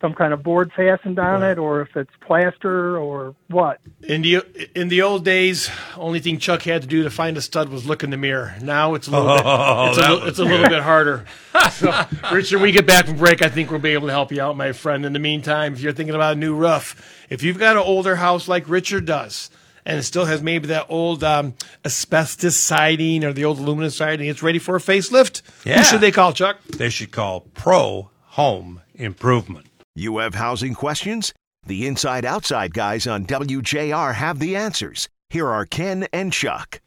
[0.00, 3.80] some kind of board fastened on it, or if it's plaster or what.
[4.02, 4.42] In the
[4.78, 7.86] in the old days, only thing Chuck had to do to find a stud was
[7.86, 8.54] look in the mirror.
[8.60, 11.24] Now it's a little Oh, bit it's, a, little- was- it's a little bit harder.
[11.72, 13.40] So, Richard, we get back from break.
[13.42, 15.06] I think we'll be able to help you out, my friend.
[15.06, 18.16] In the meantime, if you're thinking about a new roof, if you've got an older
[18.16, 19.50] house like Richard does.
[19.86, 21.52] And it still has maybe that old um,
[21.84, 24.28] asbestos siding or the old aluminum siding.
[24.30, 25.42] It's ready for a facelift.
[25.66, 25.78] Yeah.
[25.80, 26.56] Who should they call, Chuck?
[26.64, 29.66] They should call Pro Home Improvement.
[29.96, 31.32] You have housing questions?
[31.66, 35.08] The Inside Outside guys on WJR have the answers.
[35.30, 36.80] Here are Ken and Chuck.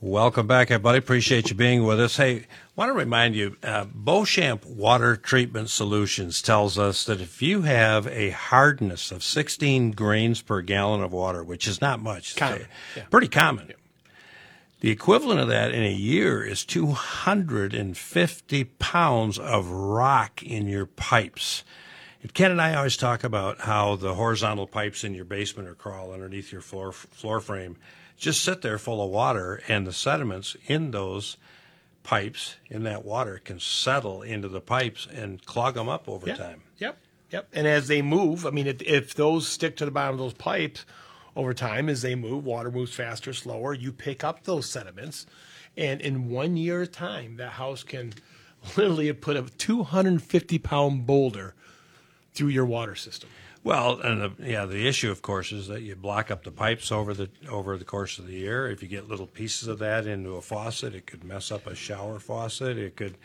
[0.00, 0.98] Welcome back, everybody.
[0.98, 2.16] Appreciate you being with us.
[2.16, 7.62] Hey, want to remind you, uh, Beauchamp Water Treatment Solutions tells us that if you
[7.62, 12.62] have a hardness of 16 grains per gallon of water, which is not much, Common,
[12.62, 13.02] a- yeah.
[13.10, 13.72] pretty common.
[14.78, 21.64] The equivalent of that in a year is 250 pounds of rock in your pipes.
[22.34, 26.12] Ken and I always talk about how the horizontal pipes in your basement or crawl
[26.12, 27.76] underneath your floor floor frame
[28.18, 31.36] just sit there full of water, and the sediments in those
[32.02, 36.62] pipes in that water can settle into the pipes and clog them up over time.
[36.78, 36.98] Yep.
[37.30, 37.48] Yep.
[37.52, 40.32] And as they move, I mean, if, if those stick to the bottom of those
[40.32, 40.84] pipes
[41.36, 43.72] over time, as they move, water moves faster, slower.
[43.72, 45.26] You pick up those sediments,
[45.76, 48.14] and in one year of time, that house can
[48.76, 51.54] literally put a 250 pound boulder
[52.38, 53.28] through your water system.
[53.64, 56.92] Well, and the, yeah, the issue, of course, is that you block up the pipes
[56.92, 58.70] over the over the course of the year.
[58.70, 61.74] If you get little pieces of that into a faucet, it could mess up a
[61.74, 62.78] shower faucet.
[62.78, 63.18] It could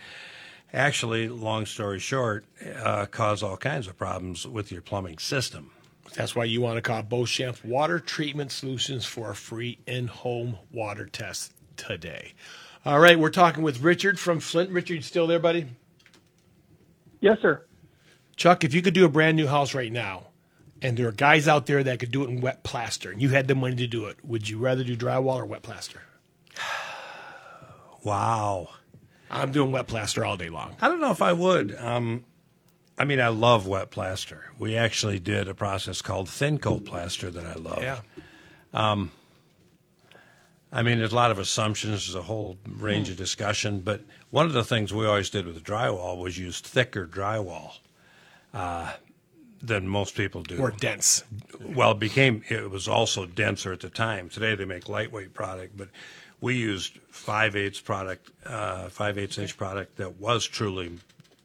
[0.73, 2.45] actually, long story short,
[2.83, 5.69] uh, cause all kinds of problems with your plumbing system.
[6.15, 11.05] That's why you want to call Beauchamp Water Treatment Solutions for a free in-home water
[11.05, 12.33] test today.
[12.83, 14.71] All right, we're talking with Richard from Flint.
[14.71, 15.67] Richard, you still there, buddy?
[17.21, 17.63] Yes, sir.
[18.35, 20.27] Chuck, if you could do a brand new house right now,
[20.81, 23.29] and there are guys out there that could do it in wet plaster, and you
[23.29, 26.01] had the money to do it, would you rather do drywall or wet plaster?
[28.03, 28.67] Wow.
[29.31, 30.75] I'm doing wet plaster all day long.
[30.81, 31.73] I don't know if I would.
[31.79, 32.25] Um,
[32.97, 34.51] I mean, I love wet plaster.
[34.59, 37.81] We actually did a process called thin coat plaster that I love.
[37.81, 38.01] Yeah.
[40.73, 42.07] I mean, there's a lot of assumptions.
[42.07, 43.79] There's a whole range of discussion.
[43.81, 47.75] But one of the things we always did with drywall was use thicker drywall
[48.53, 48.93] uh,
[49.61, 50.57] than most people do.
[50.57, 51.23] More dense.
[51.61, 54.29] Well, it became it was also denser at the time.
[54.29, 55.89] Today they make lightweight product, but
[56.41, 60.97] we used five eighths product, uh, five eighths inch product that was truly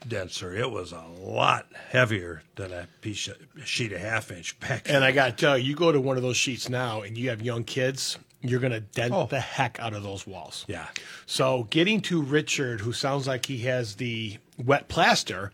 [0.07, 0.55] denser.
[0.55, 4.89] It was a lot heavier than a piece of, sheet of half inch back.
[4.89, 7.17] And I got to tell you, you go to one of those sheets now, and
[7.17, 9.27] you have young kids, you're going to dent Oh.
[9.27, 10.65] the heck out of those walls.
[10.69, 10.87] yeah,
[11.27, 15.51] So getting to Richard, who sounds like he has the wet plaster,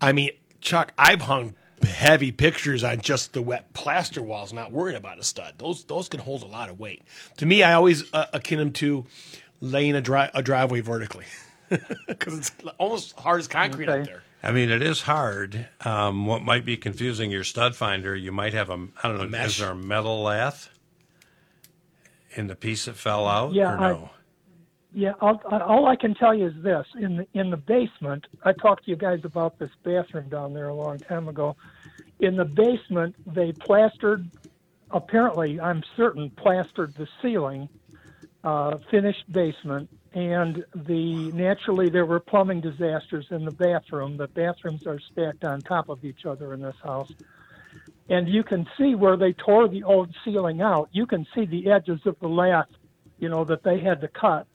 [0.00, 0.30] I mean,
[0.60, 5.24] Chuck, I've hung heavy pictures on just the wet plaster walls, not worrying about a
[5.24, 5.54] stud.
[5.58, 7.02] Those those can hold a lot of weight.
[7.38, 9.06] To me, I always uh, akin them to
[9.60, 11.24] laying a, dri- a driveway vertically
[12.06, 14.04] because it's almost hard as concrete up Okay.
[14.10, 14.22] there.
[14.42, 15.68] I mean it is hard.
[15.82, 19.26] Um, what might be confusing your stud finder, you might have a I don't know,
[19.28, 19.46] mesh.
[19.48, 20.70] is there a metal lath
[22.34, 24.10] in the piece that fell out Yeah, or I- no?
[24.92, 28.52] Yeah, I'll, all I can tell you is this: in the in the basement, I
[28.52, 31.56] talked to you guys about this bathroom down there a long time ago.
[32.20, 34.28] In the basement, they plastered.
[34.90, 37.68] Apparently, I'm certain plastered the ceiling,
[38.42, 44.16] uh, finished basement, and the naturally there were plumbing disasters in the bathroom.
[44.16, 47.08] The bathrooms are stacked on top of each other in this house,
[48.08, 50.88] and you can see where they tore the old ceiling out.
[50.90, 52.66] You can see the edges of the lath,
[53.20, 54.48] you know, that they had to cut.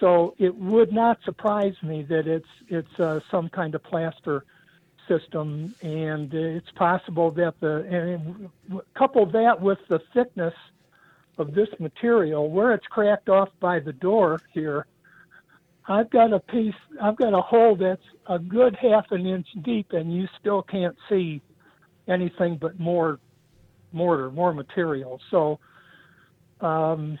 [0.00, 4.44] So it would not surprise me that it's it's uh, some kind of plaster
[5.08, 8.50] system, and it's possible that the and
[8.94, 10.54] couple that with the thickness
[11.38, 14.86] of this material, where it's cracked off by the door here.
[15.90, 19.92] I've got a piece, I've got a hole that's a good half an inch deep,
[19.92, 21.40] and you still can't see
[22.06, 23.18] anything but more
[23.92, 25.18] mortar, more material.
[25.30, 25.58] So,
[26.60, 27.18] um,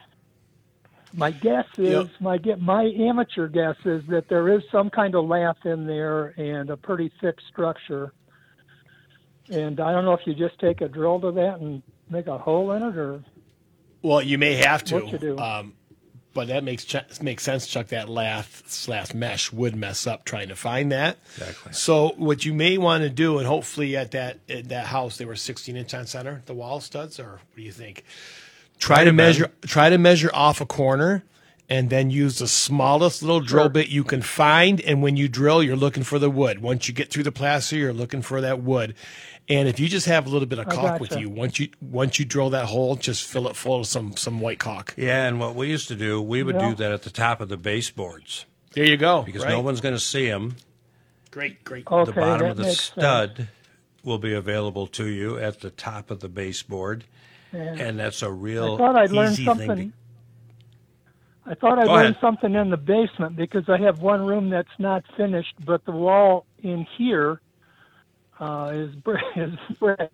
[1.14, 2.08] my guess is Yep.
[2.20, 6.34] my get my amateur guess is that there is some kind of lath in there
[6.36, 8.12] and a pretty thick structure.
[9.50, 12.36] And I don't know if you just take a drill to that and make a
[12.36, 13.22] hole in it, or
[14.02, 14.94] Well, you may have to.
[14.96, 15.38] What you do?
[15.38, 15.72] Um,
[16.34, 17.88] but that makes ch- makes sense, Chuck.
[17.88, 21.16] That lath slash mesh would mess up trying to find that.
[21.38, 21.72] Exactly.
[21.72, 25.24] So what you may want to do, and hopefully at that at that house they
[25.24, 28.04] were 16 inch on center, the wall studs, or what do you think?
[28.78, 29.50] Try to measure.
[29.62, 31.24] Try to measure off a corner,
[31.68, 34.80] and then use the smallest little drill bit you can find.
[34.80, 36.60] And when you drill, you're looking for the wood.
[36.60, 38.94] Once you get through the plaster, you're looking for that wood.
[39.50, 41.70] And if you just have a little bit of I caulk with you, once you
[41.80, 44.94] once you drill that hole, just fill it full of some some white caulk.
[44.96, 46.68] Yeah, and what we used to do, we would Yeah.
[46.70, 49.22] do that at the top of the baseboards There you go.
[49.22, 49.52] because right?
[49.52, 50.56] no one's going to see them.
[51.30, 51.86] Great, great.
[51.90, 53.48] okay, the bottom of the stud sense.
[54.04, 57.04] will be available to you at the top of the baseboard,
[57.52, 59.68] and that's a real I thought I'd learned something.
[59.76, 59.92] thing.
[61.46, 65.04] I thought I'd learned something in the basement because I have one room that's not
[65.16, 67.40] finished, but the wall in here
[68.40, 69.22] uh, is brick.
[69.36, 70.10] Is brick.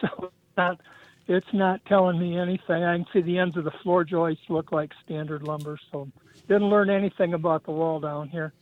[0.00, 0.80] So it's not,
[1.28, 2.84] it's not telling me anything.
[2.84, 6.08] I can see the ends of the floor joists look like standard lumber, so
[6.48, 8.52] didn't learn anything about the wall down here.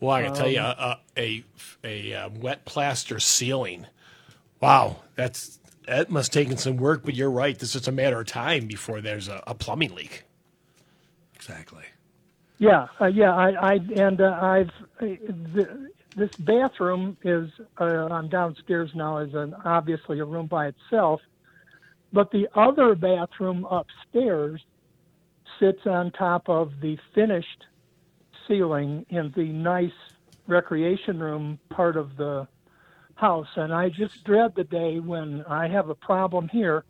[0.00, 1.44] Well, I can tell you, Um, uh, a
[1.84, 3.86] a, uh wet plaster ceiling.
[4.60, 7.04] Wow, that's that must have taken some work.
[7.04, 7.58] But you're right.
[7.58, 10.24] This is a matter of time before there's a, a plumbing leak.
[11.34, 11.84] Exactly.
[12.58, 14.70] Yeah, uh, yeah, I, I and uh, I've
[15.00, 15.06] uh,
[15.54, 21.20] the, this bathroom is uh, I'm downstairs now is an obviously a room by itself,
[22.12, 24.60] but the other bathroom upstairs
[25.58, 27.66] sits on top of the finished
[28.46, 29.90] ceiling in the nice
[30.46, 32.46] recreation room part of the
[33.22, 36.82] house, and I just dread the day when I have a problem here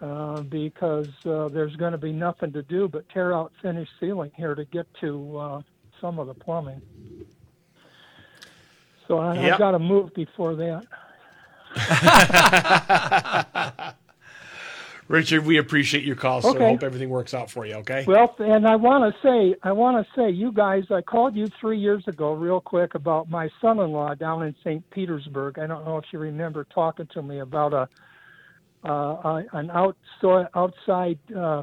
[0.00, 4.30] uh, because uh, there's going to be nothing to do but tear out finished ceiling
[4.34, 5.60] here to get to uh,
[6.00, 6.80] some of the plumbing.
[9.06, 9.52] So I, Yep.
[9.52, 10.86] I've got to move before that.
[15.08, 16.50] Richard, we appreciate your call, sir.
[16.50, 16.70] Okay.
[16.70, 17.74] Hope everything works out for you.
[17.76, 18.04] Okay.
[18.06, 21.48] Well, and I want to say, I want to say, you guys, I called you
[21.60, 24.88] three years ago, real quick, about my son-in-law down in St.
[24.90, 25.58] Petersburg.
[25.58, 27.88] I don't know if you remember talking to me about a
[28.84, 31.62] uh, an outside outside uh,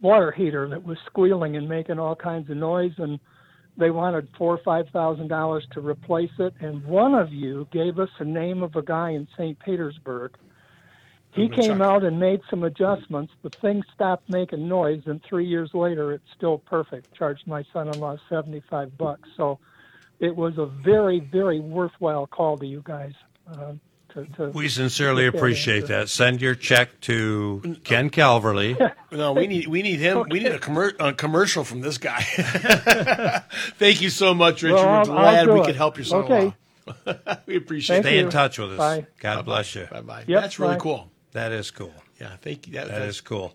[0.00, 3.18] water heater that was squealing and making all kinds of noise, and
[3.76, 6.54] they wanted four or five thousand dollars to replace it.
[6.60, 9.58] And one of you gave us the name of a guy in St.
[9.60, 10.36] Petersburg.
[11.32, 11.80] He came Chuck.
[11.80, 13.32] out and made some adjustments.
[13.42, 17.12] The thing stopped making noise, and three years later, it's still perfect.
[17.14, 19.28] Charged my son-in-law seventy-five bucks.
[19.36, 19.58] So,
[20.20, 23.12] it was a very, very worthwhile call to you guys.
[23.50, 23.72] Uh,
[24.10, 26.10] to, to We sincerely appreciate that.
[26.10, 28.76] Send your check to Ken Calverley.
[29.10, 30.24] No, we need we need him.
[30.30, 32.20] We need a, commer- a commercial from this guy.
[33.78, 34.76] Thank you so much, Richard.
[34.76, 35.66] Well, We're glad we it.
[35.66, 36.54] could help your son Okay.
[37.46, 38.24] we appreciate Thank Stay it.
[38.24, 38.78] in touch with us.
[38.78, 39.06] Bye.
[39.20, 39.86] God bless you.
[39.90, 40.24] Bye bye.
[40.26, 40.80] Yep, That's really bye.
[40.80, 41.11] cool.
[41.32, 41.94] That is cool.
[42.20, 42.74] Yeah, thank you.
[42.74, 43.54] That, That that's cool.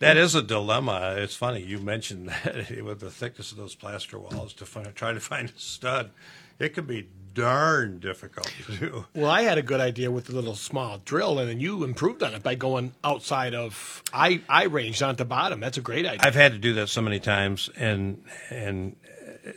[0.00, 1.14] That is a dilemma.
[1.18, 5.12] It's funny you mentioned that with the thickness of those plaster walls to find, try
[5.12, 6.10] to find a stud.
[6.58, 9.06] It could be darn difficult to do.
[9.14, 12.22] Well, I had a good idea with a little small drill, and then you improved
[12.22, 15.60] on it by going outside of I I range down at the bottom.
[15.60, 16.20] That's a great idea.
[16.22, 18.96] I've had to do that so many times, and and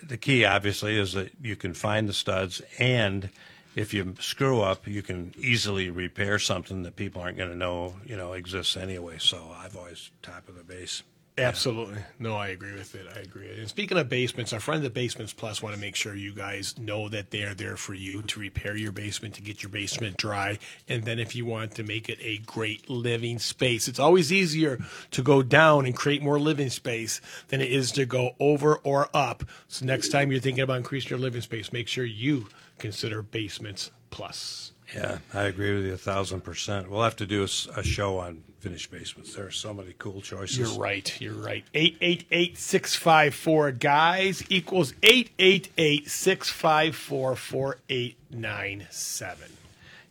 [0.03, 3.30] the key obviously is that you can find the studs, and
[3.78, 7.95] if you screw up, you can easily repair something that people aren't going to know
[8.05, 9.17] you know exists anyway.
[9.19, 11.03] So I've always top of the base.
[11.38, 11.98] Absolutely.
[12.18, 13.06] No, I agree with it.
[13.16, 13.50] I agree.
[13.60, 16.78] And speaking of basements, our friends at Basements Plus want to make sure you guys
[16.80, 20.18] know that they are there for you to repair your basement, to get your basement
[20.18, 20.58] dry.
[20.90, 24.80] And then if you want to make it a great living space, it's always easier
[25.12, 29.10] to go down and create more living space than it is to go over or
[29.14, 29.44] up.
[29.68, 32.48] So next time you're thinking about increasing your living space, make sure you
[32.80, 34.72] consider Basements Plus.
[34.96, 36.90] Yeah, I agree with you a thousand percent.
[36.90, 39.34] We'll have to do a show on finished basements.
[39.34, 40.57] There are so many cool choices.
[40.57, 41.22] You're right.
[41.22, 41.63] You're right.
[41.74, 49.51] 888 654 guys equals 888 654 4897.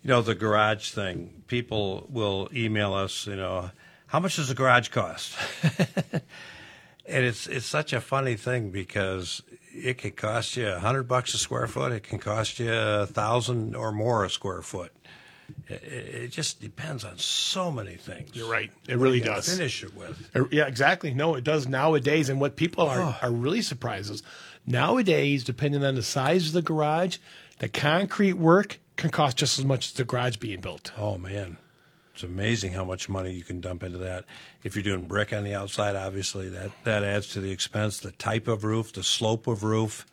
[0.02, 1.42] You know, the garage thing.
[1.48, 3.70] People will email us, you know,
[4.07, 5.34] how much does a garage cost?
[5.62, 6.22] and
[7.07, 9.42] it's it's such a funny thing because
[9.72, 11.92] it can cost you a hundred bucks a square foot.
[11.92, 14.92] It can cost you a thousand or more a square foot.
[15.68, 18.30] It, it just depends on so many things.
[18.34, 18.70] You're right.
[18.88, 19.49] It really What you does.
[19.57, 20.30] Finish it with.
[20.34, 21.12] Uh, Yeah, exactly.
[21.14, 22.28] No, it does nowadays.
[22.28, 23.16] And what people are, Oh.
[23.22, 24.22] are really surprised is
[24.66, 27.18] nowadays, depending on the size of the garage,
[27.59, 30.92] the concrete work can cost just as much as the garage being built.
[30.97, 31.57] Oh man,
[32.14, 34.24] it's amazing how much money you can dump into that.
[34.62, 37.99] If you're doing brick on the outside, obviously that that adds to the expense.
[38.01, 40.07] The type of roof, the slope of roof,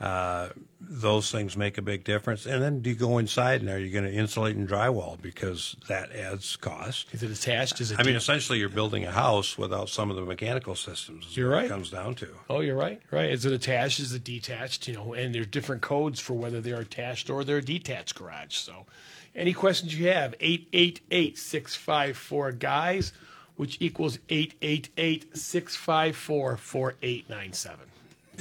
[0.00, 0.48] uh,
[0.80, 2.46] those things make a big difference.
[2.46, 5.76] And then do you go inside and are you going to insulate and drywall because
[5.88, 7.06] that adds cost?
[7.12, 7.80] Is it attached?
[7.80, 8.00] Is it?
[8.00, 11.26] I mean, essentially, you're building a house without some of the mechanical systems.
[11.26, 11.64] is You're what right.
[11.66, 12.28] It comes down to.
[12.48, 13.00] Oh, you're right.
[13.10, 13.30] Right.
[13.30, 14.00] Is it attached?
[14.00, 14.88] Is it detached?
[14.88, 18.56] You know, and there's different codes for whether they're attached or they're a detached garage.
[18.56, 18.86] So,
[19.34, 23.12] any questions you have, 888 654 guys,
[23.56, 27.89] which equals 888 654 4897.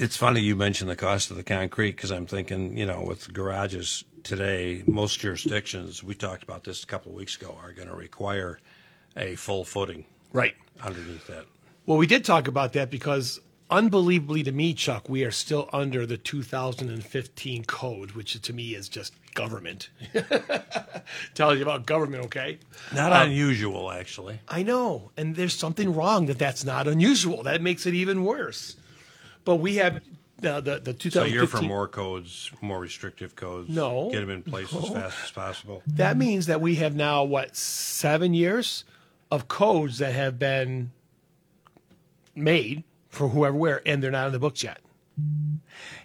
[0.01, 3.33] It's funny you mentioned the cost of the concrete because I'm thinking, you know, with
[3.33, 7.89] garages today, most jurisdictions, we talked about this a couple of weeks ago, are going
[7.89, 8.59] to require
[9.17, 10.55] a full footing Right.
[10.81, 11.45] underneath that.
[11.85, 16.05] Well, we did talk about that because, unbelievably to me, Chuck, we are still under
[16.05, 19.89] the 2015 code, which to me is just government.
[21.33, 22.59] Tells you about government, okay?
[22.95, 24.39] Not um, unusual, actually.
[24.47, 27.43] I know, and there's something wrong that that's not unusual.
[27.43, 28.77] That makes it even worse.
[29.49, 31.11] But we have uh, the the 2015.
[31.11, 33.67] So you're for more codes, more restrictive codes.
[33.67, 34.11] No.
[34.11, 35.81] Get them in place as fast as possible.
[35.87, 38.83] That means that we have now what seven years
[39.31, 40.91] of codes that have been
[42.35, 44.81] made for whoever where, and they're not in the books yet.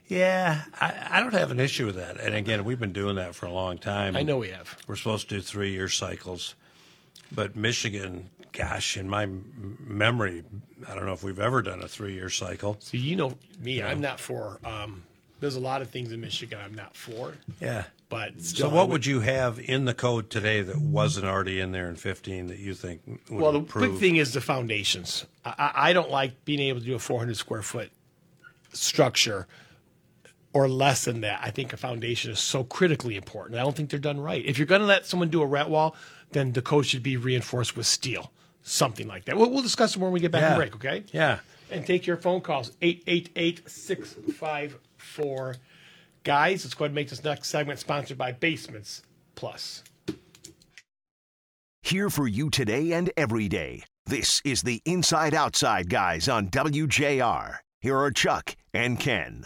[0.07, 2.19] Yeah, I, I don't have an issue with that.
[2.19, 4.17] And again, we've been doing that for a long time.
[4.17, 4.79] I know we have.
[4.87, 6.55] We're supposed to do three year cycles.
[7.31, 9.27] But Michigan, gosh, in my
[9.81, 10.45] memory,
[10.89, 12.77] I don't know if we've ever done a three year cycle.
[12.81, 14.59] So you know me, I'm not for.
[14.65, 15.03] Um,
[15.41, 17.85] there's a lot of things in Michigan I'm not for, Yeah.
[18.09, 21.89] but So, what would you have in the code today that wasn't already in there
[21.91, 23.91] in 15 that you think would Well, the improve?
[23.93, 25.27] big thing is the foundations.
[25.45, 27.91] I, I I don't like being able to do a 400 square foot
[28.73, 29.47] structure
[30.53, 31.41] or less than that.
[31.43, 33.59] I think a foundation is so critically important.
[33.59, 34.45] I don't think they're done right.
[34.47, 35.97] If you're going to let someone do a rat wall,
[36.31, 38.33] then the code should be reinforced with steel,
[38.65, 39.37] something like that.
[39.37, 40.49] We'll, we'll discuss it when we get back Yeah.
[40.51, 41.05] from break, okay?
[41.13, 41.39] Yeah.
[41.71, 45.55] And take your phone calls 888 654
[46.25, 49.03] Guys, let's go ahead and make this next segment sponsored by Basements
[49.35, 49.85] Plus.
[51.83, 53.85] Here for you today and every day.
[54.07, 57.57] This is the Inside Outside guys on WJR.
[57.83, 59.45] Here are Chuck and Ken.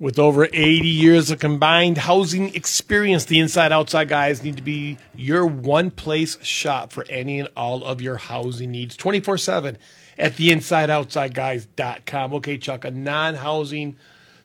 [0.00, 4.96] With over 80 years of combined housing experience, the Inside Outside guys need to be
[5.16, 9.76] your one place shop for any and all of your housing needs 24 7
[10.16, 12.34] at theinsideoutsideguys.com.
[12.34, 13.96] Okay, Chuck, a non housing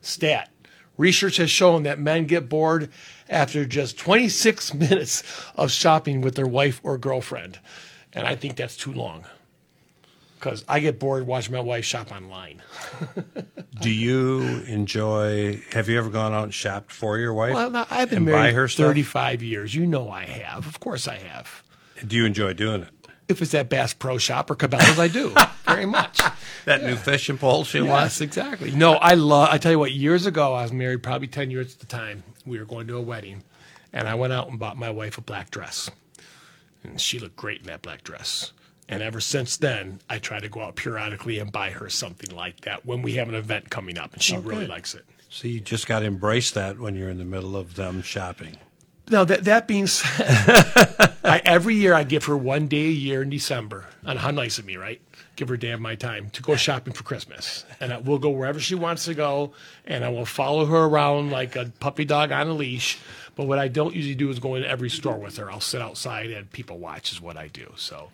[0.01, 0.49] stat.
[0.97, 2.89] Research has shown that men get bored
[3.29, 5.21] after just 26 minutes
[5.55, 7.59] of shopping with their wife or girlfriend.
[8.11, 9.25] And I think that's too long
[10.43, 12.61] because I get bored watching my wife shop online.
[13.81, 15.61] Do you enjoy?
[15.71, 17.53] Have you ever gone out and shopped for your wife?
[17.53, 18.87] Well, no, I've been married her stuff?
[18.87, 19.73] 35 years.
[19.73, 20.67] You know I have.
[20.67, 21.63] Of course I have.
[22.05, 22.89] Do you enjoy doing it?
[23.29, 25.33] If it's at Bass Pro Shop or Cabela's, I do
[25.65, 26.19] very much.
[26.65, 28.21] That new fishing pole she Yes, wants?
[28.21, 28.71] exactly.
[28.71, 29.47] No, I love.
[29.49, 29.93] I tell you what.
[29.93, 32.23] Years ago, I was married, probably 10 years at the time.
[32.45, 33.43] We were going to a wedding,
[33.93, 35.89] and I went out and bought my wife a black dress,
[36.83, 38.51] and she looked great in that black dress.
[38.89, 42.61] And ever since then, I try to go out periodically and buy her something like
[42.61, 45.05] that when we have an event coming up, and she oh, really likes it.
[45.29, 48.57] So you just got to embrace that when you're in the middle of them shopping.
[49.09, 50.25] Now that that being said,
[51.23, 53.85] I, every year I give her one day a year in December.
[54.05, 55.01] And how nice of me, right?
[55.35, 58.19] Give her a day of my time to go shopping for Christmas, and I, we'll
[58.19, 59.53] go wherever she wants to go,
[59.85, 62.99] and I will follow her around like a puppy dog on a leash.
[63.35, 65.51] But what I don't usually do is go into every store with her.
[65.51, 67.73] I'll sit outside and people watch is what I do.
[67.77, 68.11] So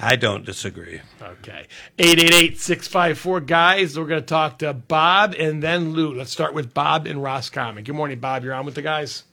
[0.00, 1.00] I don't disagree.
[1.20, 1.66] okay,
[1.98, 3.98] eight eight eight six five four guys.
[3.98, 6.14] We're going to talk to Bob and then Lou.
[6.14, 7.84] Let's start with Bob in Roscommon.
[7.84, 8.44] Good morning, Bob.
[8.44, 9.24] You're on with the guys.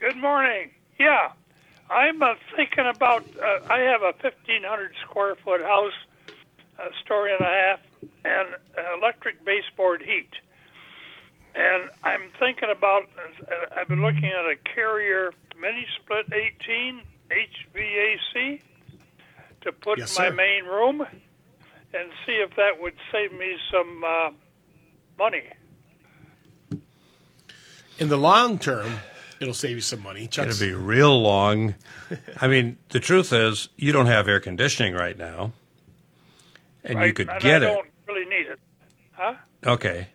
[0.00, 0.70] Good morning.
[0.98, 1.30] Yeah,
[1.88, 3.24] I'm uh, thinking about.
[3.36, 5.92] Uh, I have a 1,500 square foot house,
[6.80, 7.80] a story and a half,
[8.24, 10.30] and uh, electric baseboard heat.
[11.54, 13.02] And I'm thinking about.
[13.18, 18.60] Uh, I've been looking at a Carrier mini split 18 HVAC
[19.62, 20.34] to put Yes, in my sir.
[20.34, 24.30] main room, and see if that would save me some uh,
[25.18, 25.42] money.
[27.98, 29.00] In the long term,
[29.40, 30.24] it'll save you some money.
[30.24, 31.74] It'll Chuck's- be real long.
[32.40, 35.52] I mean, the truth is, you don't have air conditioning right now.
[36.82, 37.06] and right?
[37.06, 37.74] you could and get I it.
[37.74, 38.58] don't really need it.
[39.12, 39.34] Huh?
[39.64, 40.08] Okay.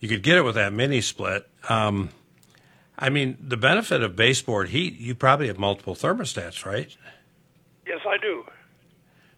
[0.00, 1.48] You could get it with that mini split.
[1.68, 2.10] Um,
[2.98, 6.94] I mean, the benefit of baseboard heat, you probably have multiple thermostats, right?
[7.86, 8.44] Yes, I do.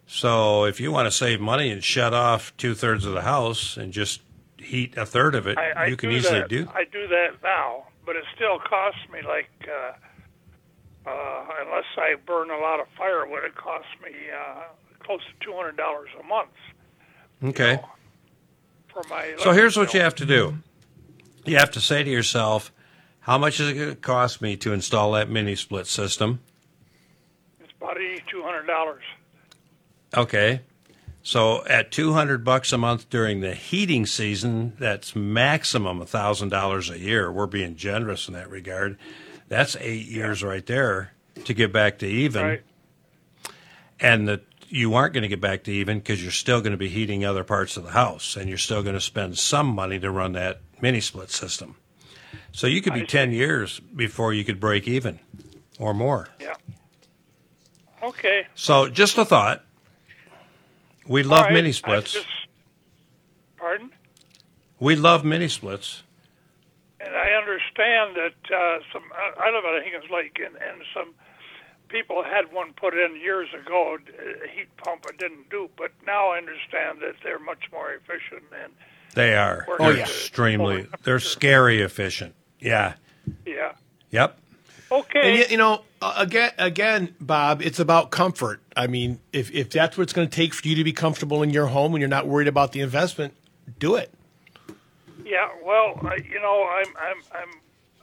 [0.07, 3.77] So if you want to save money and shut off two thirds of the house
[3.77, 4.21] and just
[4.59, 6.49] heat a third of it, I, I you can do easily that.
[6.49, 6.69] do.
[6.75, 12.51] I do that now, but it still costs me like, uh, uh, unless I burn
[12.51, 14.63] a lot of firewood, it costs me uh,
[15.01, 16.51] close to two hundred dollars a month
[17.45, 17.81] Okay.
[18.93, 19.35] For my.
[19.39, 20.59] So here's what electric you have to do.
[21.45, 22.73] You have to say to yourself,
[23.21, 26.41] how much is it going to cost me to install that mini split system?
[27.61, 29.03] It's about eighty-two hundred dollars.
[30.17, 30.61] Okay.
[31.25, 37.31] So at 200 bucks a month during the heating season, that's maximum $1,000 a year.
[37.31, 38.99] We're being generous in that regard.
[39.49, 41.13] That's 8 years right there
[41.45, 42.43] to get back to even.
[42.43, 42.63] Right.
[44.01, 44.43] And that
[44.73, 47.27] you aren't going to get back to even because you're still going to be heating
[47.27, 50.33] other parts of the house and you're still going to spend some money to run
[50.33, 51.77] that mini split system.
[52.53, 55.21] So you could be 10 years before you could break even
[55.79, 56.29] or more.
[56.41, 56.55] Yeah.
[58.03, 58.47] Okay.
[58.55, 59.63] So just a thought.
[61.07, 61.53] We love right.
[61.53, 62.15] mini splits.
[62.15, 62.27] just-
[63.59, 63.91] pardon?
[64.81, 66.03] We love mini splits.
[66.99, 69.03] And I understand that uh, some.
[69.13, 71.15] I don't know, I live at Higgins Lake, and, and some
[71.93, 73.99] people had one put in years ago.
[74.19, 78.43] A heat pump it didn't do, but now I understand that they're much more efficient.
[78.65, 78.73] And
[79.15, 79.67] They are.
[79.69, 80.03] Oh, They're yeah.
[80.03, 80.87] extremely.
[81.05, 82.35] They're scary efficient.
[82.59, 82.95] Yeah.
[83.47, 83.73] yeah.
[84.11, 84.39] Yep.
[84.91, 85.21] Okay.
[85.23, 88.61] And you, you know, uh, again, again, Bob, it's about comfort.
[88.77, 91.43] I mean, if if that's what it's going to take for you to be comfortable
[91.43, 93.35] in your home and you're not worried about the investment,
[93.79, 94.13] do it.
[95.25, 97.51] Yeah, well, I, you know, I'm I'm I'm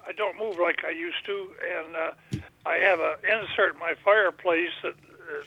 [0.09, 2.11] I don't move like I used to, and uh,
[2.65, 5.43] I have a insert in my fireplace that uh,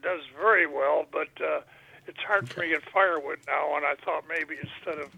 [0.00, 1.60] does very well, but uh,
[2.06, 3.76] it's hard for me to get firewood now.
[3.76, 5.10] And I thought maybe instead of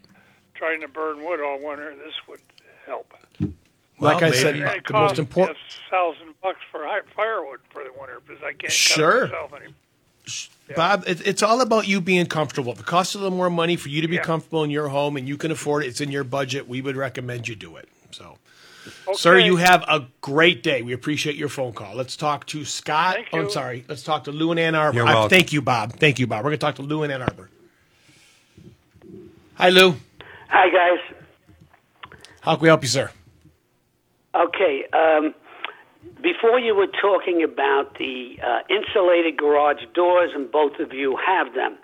[0.55, 2.41] trying to burn wood all winter, this would
[2.87, 3.13] help.
[3.41, 3.53] Like
[4.01, 4.67] Well, I said, maybe.
[4.67, 5.59] And it the most important.
[5.91, 9.29] thousand bucks for firewood for the winter because I can't Sure.
[9.29, 9.75] cut it myself anymore.
[10.77, 12.73] Bob, it, it's all about you being comfortable.
[12.73, 14.23] If it costs a little more money for you to be Yeah.
[14.23, 16.97] comfortable in your home and you can afford it, it's in your budget, we would
[16.97, 17.89] recommend you do it.
[18.11, 18.39] So,
[19.15, 20.83] sir, you have a great day.
[20.83, 21.95] We appreciate your phone call.
[21.95, 23.15] Let's talk to Scott.
[23.17, 23.85] Thank Oh, I'm sorry.
[23.89, 24.97] Let's talk to Lou in Ann Arbor.
[24.99, 25.93] You're I- thank you, Bob.
[25.95, 26.39] Thank you, Bob.
[26.45, 27.51] We're going to talk to Lou in Ann Arbor.
[29.55, 29.97] Hi, Lou.
[30.49, 31.17] Hi, guys.
[32.41, 33.11] How can we help you, sir?
[34.35, 34.85] Okay.
[34.93, 35.35] Um,
[36.23, 41.55] before you were talking about the uh, insulated garage doors, and both of you have
[41.55, 41.77] them,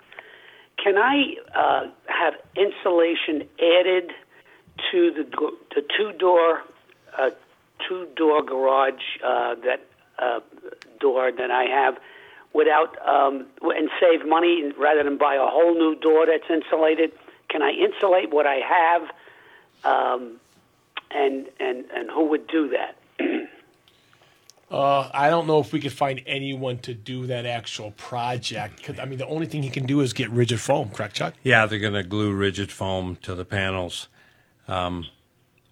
[0.81, 4.11] can I uh, have insulation added
[4.91, 6.61] to the the two door
[7.17, 7.29] uh,
[7.87, 9.81] two door garage uh, that
[10.19, 10.39] uh,
[10.99, 11.97] door that I have
[12.53, 17.11] without um, and save money rather than buy a whole new door that's insulated?
[17.49, 19.01] Can I insulate what I have?
[19.83, 20.39] Um,
[21.11, 22.95] and and and who would do that?
[24.71, 28.83] Uh, I don't know if we could find anyone to do that actual project.
[28.83, 31.35] 'Cause, I mean, the only thing he can do is get rigid foam, correct, Chuck?
[31.43, 34.07] Yeah, they're going to glue rigid foam to the panels,
[34.67, 35.05] um,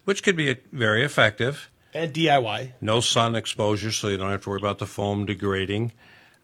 [0.06, 1.70] which could be very effective.
[1.94, 2.72] And DIY.
[2.82, 5.92] No sun exposure, so you don't have to worry about the foam degrading.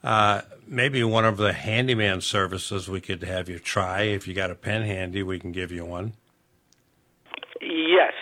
[0.03, 4.03] Uh, maybe one of the handyman services we could have you try.
[4.03, 6.13] If you got a pen handy, we can give you one.
[7.61, 8.13] Yes.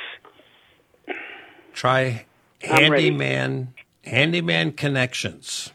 [1.73, 2.25] Try
[2.63, 3.03] I'm ready.
[3.05, 3.73] handyman
[4.03, 5.71] handyman connections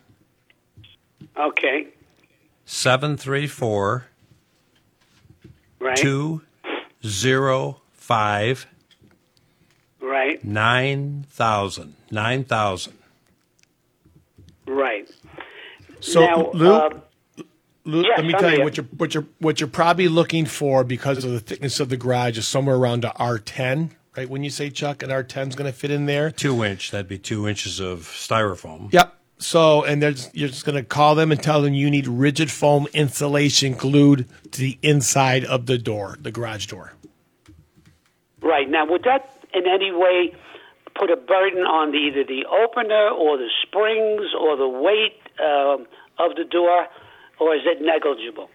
[1.38, 1.86] Okay.
[2.64, 4.06] seven three four
[5.78, 5.96] Right.
[5.96, 6.42] two
[7.06, 8.66] zero five
[10.02, 10.44] Right.
[10.44, 11.94] 9,000.
[12.10, 12.92] 9,000.
[14.66, 15.10] Right.
[16.00, 16.90] So, now, Lou, uh,
[17.84, 20.46] Lou, yes, let me I'm tell you what you're what you're what you're probably looking
[20.46, 24.28] for because of the thickness of the garage is somewhere around a R10, right?
[24.28, 26.30] When you say Chuck, an R10 is going to fit in there.
[26.30, 28.92] Two inch, that'd be two inches of styrofoam.
[28.92, 29.14] Yep.
[29.38, 32.50] So, and there's you're just going to call them and tell them you need rigid
[32.50, 36.92] foam insulation glued to the inside of the door, the garage door.
[38.40, 38.68] right.
[38.68, 40.32] Now, would that in any way
[40.94, 45.86] put a burden on the, either the opener or the springs or the weight um,
[46.18, 46.86] of the door,
[47.40, 48.50] or is it negligible?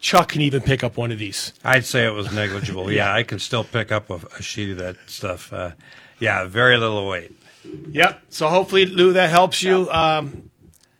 [0.00, 1.52] Chuck can even pick up one of these.
[1.62, 2.90] I'd say it was negligible.
[2.92, 5.52] yeah, I can still pick up a, a sheet of that stuff.
[5.52, 5.72] Uh,
[6.18, 7.32] yeah, very little weight.
[7.64, 8.22] Yep.
[8.28, 9.88] So hopefully, Lou, that helps you.
[9.90, 10.50] Um,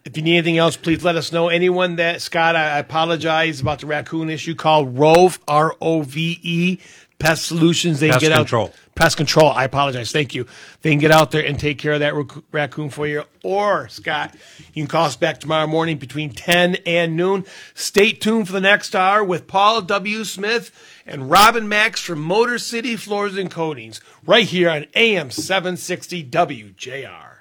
[0.04, 1.48] if you need anything else, please let us know.
[1.48, 4.54] Anyone that Scott, I, I apologize about the raccoon issue.
[4.54, 6.78] Call Rove R O V E
[7.22, 8.00] Pest Solutions.
[8.00, 8.66] They Pest can get control.
[8.66, 9.50] out pest control.
[9.50, 10.12] I apologize.
[10.12, 10.46] Thank you.
[10.82, 13.24] They can get out there and take care of that rac- raccoon for you.
[13.42, 14.34] Or Scott,
[14.74, 17.44] you can call us back tomorrow morning between ten and noon.
[17.74, 20.24] Stay tuned for the next hour with Paul W.
[20.24, 20.70] Smith
[21.06, 26.22] and Robin Max from Motor City Floors and Coatings, right here on AM seven sixty
[26.24, 27.31] WJR.